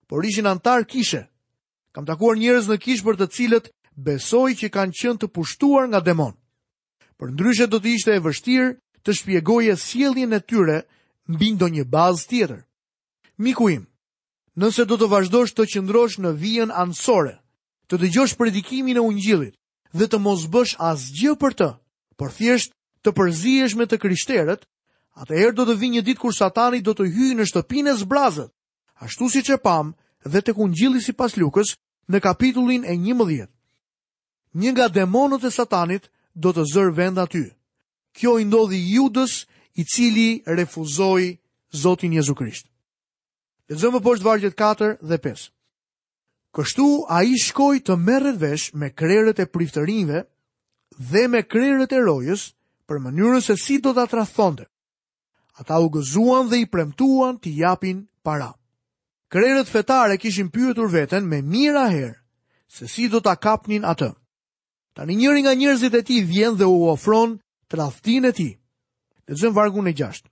por 0.08 0.24
ishin 0.28 0.46
antar 0.46 0.84
kishe. 0.84 1.28
Kam 1.92 2.04
takuar 2.04 2.36
njerëz 2.36 2.68
në 2.68 2.76
kishë 2.84 3.04
për 3.04 3.16
të 3.16 3.26
cilët 3.36 3.66
besoj 3.96 4.52
që 4.60 4.68
kanë 4.72 4.96
qenë 5.00 5.18
të 5.20 5.26
pushtuar 5.32 5.88
nga 5.88 6.00
demon. 6.04 6.36
Për 7.16 7.32
ndryshe 7.32 7.66
do 7.72 7.80
të 7.80 7.88
ishte 7.96 8.12
e 8.16 8.20
vështirë 8.20 8.68
të 9.04 9.10
shpjegoje 9.16 9.76
sjelljen 9.76 10.36
e 10.36 10.40
tyre 10.44 10.78
mbi 11.32 11.56
ndonjë 11.56 11.84
bazë 11.92 12.28
tjetër. 12.28 12.60
Miku 13.40 13.64
im, 13.76 13.84
nëse 14.60 14.84
do 14.88 14.96
të 15.00 15.08
vazhdosh 15.08 15.52
të 15.54 15.64
qëndrosh 15.72 16.18
në 16.20 16.30
vijën 16.40 16.70
anësore, 16.72 17.34
të 17.92 17.98
dëgjosh 18.00 18.35
predikimin 18.40 18.96
e 18.96 19.02
ungjillit 19.05 19.57
dhe 19.92 20.07
të 20.09 20.18
mos 20.24 20.46
bësh 20.48 20.74
asgjë 20.81 21.35
për 21.40 21.57
të, 21.61 21.68
por 22.16 22.31
thjesht 22.33 22.72
të 23.05 23.11
përzihesh 23.18 23.74
me 23.76 23.85
të 23.88 23.98
krishterët, 24.00 24.62
atëherë 25.20 25.57
do 25.59 25.66
të 25.68 25.74
vinë 25.81 25.94
një 25.98 26.05
ditë 26.09 26.22
kur 26.22 26.33
Satani 26.33 26.81
do 26.81 26.94
të 26.96 27.09
hyjë 27.12 27.37
në 27.37 27.46
shtëpinë 27.52 27.92
e 27.92 27.98
zbrazët, 28.00 28.48
ashtu 29.05 29.28
siç 29.28 29.50
e 29.52 29.59
pam 29.61 29.92
dhe 30.24 30.40
tek 30.40 30.57
ungjilli 30.57 31.02
sipas 31.05 31.37
Lukës 31.37 31.74
në 32.09 32.22
kapitullin 32.24 32.87
e 32.88 32.96
11. 32.96 33.46
Një 34.57 34.70
nga 34.72 34.88
demonët 34.92 35.44
e 35.48 35.52
Satanit 35.52 36.09
do 36.35 36.48
të 36.52 36.64
zër 36.72 36.92
vend 36.96 37.18
aty. 37.20 37.44
Kjo 38.16 38.38
i 38.40 38.44
ndodhi 38.48 38.78
Judës, 38.96 39.44
i 39.81 39.85
cili 39.88 40.42
refuzoi 40.46 41.38
Zotin 41.83 42.12
Jezu 42.12 42.35
Krisht. 42.37 42.68
Lexojmë 43.72 44.00
poshtë 44.05 44.24
vargjet 44.26 44.57
4 44.61 44.96
dhe 45.09 45.18
5. 45.24 45.48
Kështu 46.58 46.86
a 47.18 47.22
i 47.24 47.36
shkoj 47.40 47.78
të 47.84 47.94
merret 48.06 48.36
vesh 48.40 48.64
me 48.80 48.90
krerët 49.02 49.38
e 49.40 49.46
priftërinve 49.56 50.18
dhe 51.12 51.22
me 51.32 51.40
krerët 51.52 51.94
e 51.96 52.00
rojës 52.06 52.42
për 52.90 53.00
mënyrën 53.04 53.40
se 53.46 53.56
si 53.62 53.78
do 53.86 53.94
të 53.96 54.02
atrathonde. 54.04 54.66
Ata 55.62 55.78
u 55.80 55.88
gëzuan 55.94 56.50
dhe 56.50 56.58
i 56.60 56.66
premtuan 56.74 57.38
të 57.40 57.54
japin 57.64 58.02
para. 58.24 58.50
Krerët 59.32 59.68
fetare 59.72 60.18
kishin 60.20 60.52
pyetur 60.52 60.92
veten 60.92 61.24
me 61.32 61.40
mira 61.54 61.86
herë 61.94 62.18
se 62.76 62.88
si 62.96 63.08
do 63.14 63.22
të 63.24 63.34
kapnin 63.44 63.88
atë. 63.92 64.10
Ta 64.92 65.08
një 65.08 65.16
njëri 65.22 65.46
nga 65.48 65.56
njërzit 65.56 65.94
e 65.94 66.04
ti 66.04 66.20
vjen 66.28 66.60
dhe 66.60 66.68
u 66.68 66.84
ofron 66.92 67.38
të 67.68 67.88
e 68.28 68.32
ti. 68.36 68.50
Dhe 69.26 69.34
zënë 69.40 69.56
vargun 69.56 69.86
e 69.88 69.94
gjashtë. 69.96 70.28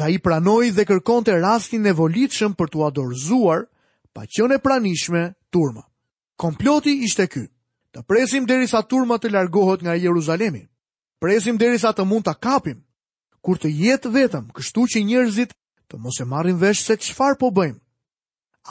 Dhe 0.00 0.08
i 0.12 0.18
pranoj 0.18 0.70
dhe 0.72 0.84
kërkon 0.88 1.24
të 1.24 1.38
rastin 1.44 1.86
e 1.86 1.92
volitëshëm 2.00 2.56
për 2.56 2.68
të 2.72 2.86
adorzuar 2.88 3.66
pa 4.16 4.24
qënë 4.24 4.56
pranishme 4.64 5.22
turma. 5.52 5.82
Komploti 6.40 6.94
ishte 7.04 7.26
ky, 7.28 7.42
të 7.92 8.00
presim 8.08 8.46
deri 8.48 8.64
sa 8.68 8.80
turma 8.80 9.18
të 9.20 9.28
largohet 9.34 9.82
nga 9.84 9.92
Jeruzalemi, 9.96 10.62
presim 11.20 11.58
deri 11.60 11.76
sa 11.78 11.92
të 11.92 12.06
mund 12.08 12.24
të 12.24 12.32
kapim, 12.40 12.78
kur 13.44 13.60
të 13.60 13.68
jetë 13.84 14.12
vetëm 14.16 14.46
kështu 14.56 14.86
që 14.94 15.02
njerëzit 15.08 15.52
të 15.92 16.00
mos 16.00 16.16
e 16.24 16.24
marrin 16.32 16.56
vesh 16.62 16.80
se 16.88 16.96
qëfar 16.96 17.36
po 17.40 17.50
bëjmë. 17.54 17.76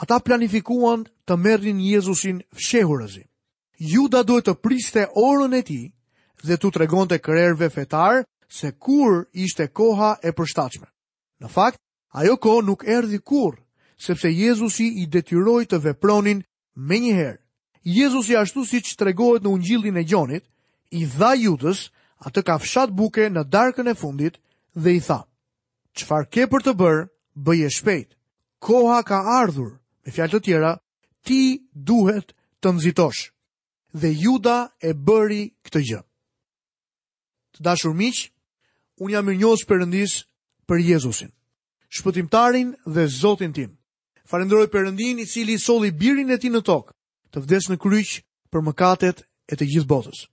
Ata 0.02 0.18
planifikuan 0.20 1.06
të 1.26 1.36
merrin 1.40 1.78
Jezusin 1.80 2.40
fshehurëzi. 2.56 3.22
Juda 3.94 4.24
duhet 4.26 4.48
të 4.50 4.54
priste 4.64 5.04
orën 5.18 5.54
e 5.54 5.62
ti 5.64 5.80
dhe 6.46 6.56
të 6.58 6.72
tregon 6.74 7.06
të 7.08 7.20
kërerve 7.24 7.70
fetar 7.72 8.24
se 8.48 8.72
kur 8.82 9.28
ishte 9.32 9.68
koha 9.76 10.16
e 10.26 10.34
përshtachme. 10.36 10.90
Në 11.40 11.48
fakt, 11.54 11.78
ajo 12.18 12.34
ko 12.40 12.58
nuk 12.66 12.84
erdi 12.88 13.18
kur 13.22 13.62
sepse 13.96 14.30
Jezusi 14.32 14.86
i 15.02 15.06
detyroi 15.08 15.66
të 15.66 15.80
vepronin 15.84 16.42
me 16.76 16.98
njëherë. 17.00 17.40
Jezusi 17.86 18.36
ashtu 18.36 18.64
si 18.66 18.80
që 18.82 18.96
tregohet 18.98 19.42
në 19.44 19.50
ungjillin 19.56 19.96
e 19.96 20.04
gjonit, 20.04 20.44
i 20.90 21.06
dha 21.06 21.30
judës 21.38 21.88
atë 22.26 22.42
kafshat 22.48 22.90
buke 22.90 23.28
në 23.30 23.46
darkën 23.52 23.88
e 23.90 23.94
fundit 23.94 24.36
dhe 24.74 24.96
i 24.96 25.00
tha, 25.06 25.20
qëfar 25.96 26.24
ke 26.32 26.44
për 26.50 26.64
të 26.66 26.72
bërë, 26.78 27.02
bëje 27.46 27.70
shpejt, 27.78 28.08
koha 28.58 29.02
ka 29.02 29.18
ardhur, 29.40 29.70
me 30.04 30.10
fjalë 30.12 30.32
të 30.34 30.42
tjera, 30.44 30.72
ti 31.24 31.40
duhet 31.72 32.34
të 32.60 32.68
nëzitosh. 32.74 33.30
Dhe 33.96 34.10
juda 34.22 34.56
e 34.82 34.92
bëri 34.92 35.42
këtë 35.64 35.80
gjë. 35.90 36.00
Të 37.56 37.60
dashur 37.64 37.94
miq, 37.96 38.28
unë 39.00 39.14
jam 39.16 39.24
mirënjohës 39.26 39.64
përëndis 39.68 40.12
për 40.68 40.82
Jezusin, 40.90 41.32
shpëtimtarin 41.96 42.74
dhe 42.86 43.06
Zotin 43.20 43.52
tim. 43.56 43.72
Falenderoj 44.26 44.66
Perëndin 44.70 45.18
i 45.22 45.26
cili 45.26 45.52
i 45.54 45.58
solli 45.58 45.90
birin 46.02 46.30
e 46.34 46.38
tij 46.42 46.50
në 46.50 46.60
tokë, 46.66 46.92
të 47.34 47.42
vdes 47.44 47.68
në 47.70 47.76
kryq 47.84 48.16
për 48.52 48.64
mëkatet 48.68 49.22
e 49.54 49.58
të 49.58 49.68
gjithë 49.72 49.86
botës. 49.92 50.24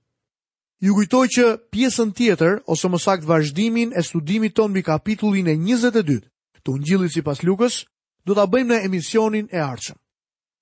Ju 0.83 0.95
kujtoj 0.97 1.25
që 1.35 1.45
pjesën 1.71 2.11
tjetër 2.17 2.57
ose 2.73 2.89
më 2.91 2.99
saktë 3.03 3.29
vazhdimin 3.29 3.93
e 3.95 4.01
studimit 4.03 4.55
ton 4.57 4.73
mbi 4.73 4.81
kapitullin 4.87 5.47
e 5.47 5.55
22 5.61 6.17
të 6.63 6.71
Ungjillit 6.73 7.13
sipas 7.15 7.43
Lukës, 7.45 7.77
do 8.25 8.35
ta 8.35 8.47
bëjmë 8.47 8.71
në 8.73 8.81
emisionin 8.87 9.47
e 9.53 9.59
ardhshëm. 9.61 9.97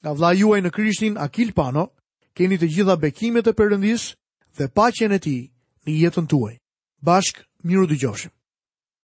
Nga 0.02 0.12
vllai 0.18 0.34
juaj 0.42 0.60
në 0.62 0.72
Krishtin 0.76 1.16
Akil 1.26 1.52
Pano, 1.58 1.88
keni 2.36 2.58
të 2.58 2.68
gjitha 2.74 2.96
bekimet 3.04 3.48
e 3.50 3.54
Perëndis 3.60 4.10
dhe 4.58 4.68
paqen 4.78 5.16
e 5.16 5.20
tij 5.24 5.42
në 5.88 5.92
jetën 6.04 6.28
tuaj. 6.32 6.56
Bashk 7.08 7.48
miru 7.66 7.88
dëgjoshim 7.90 8.41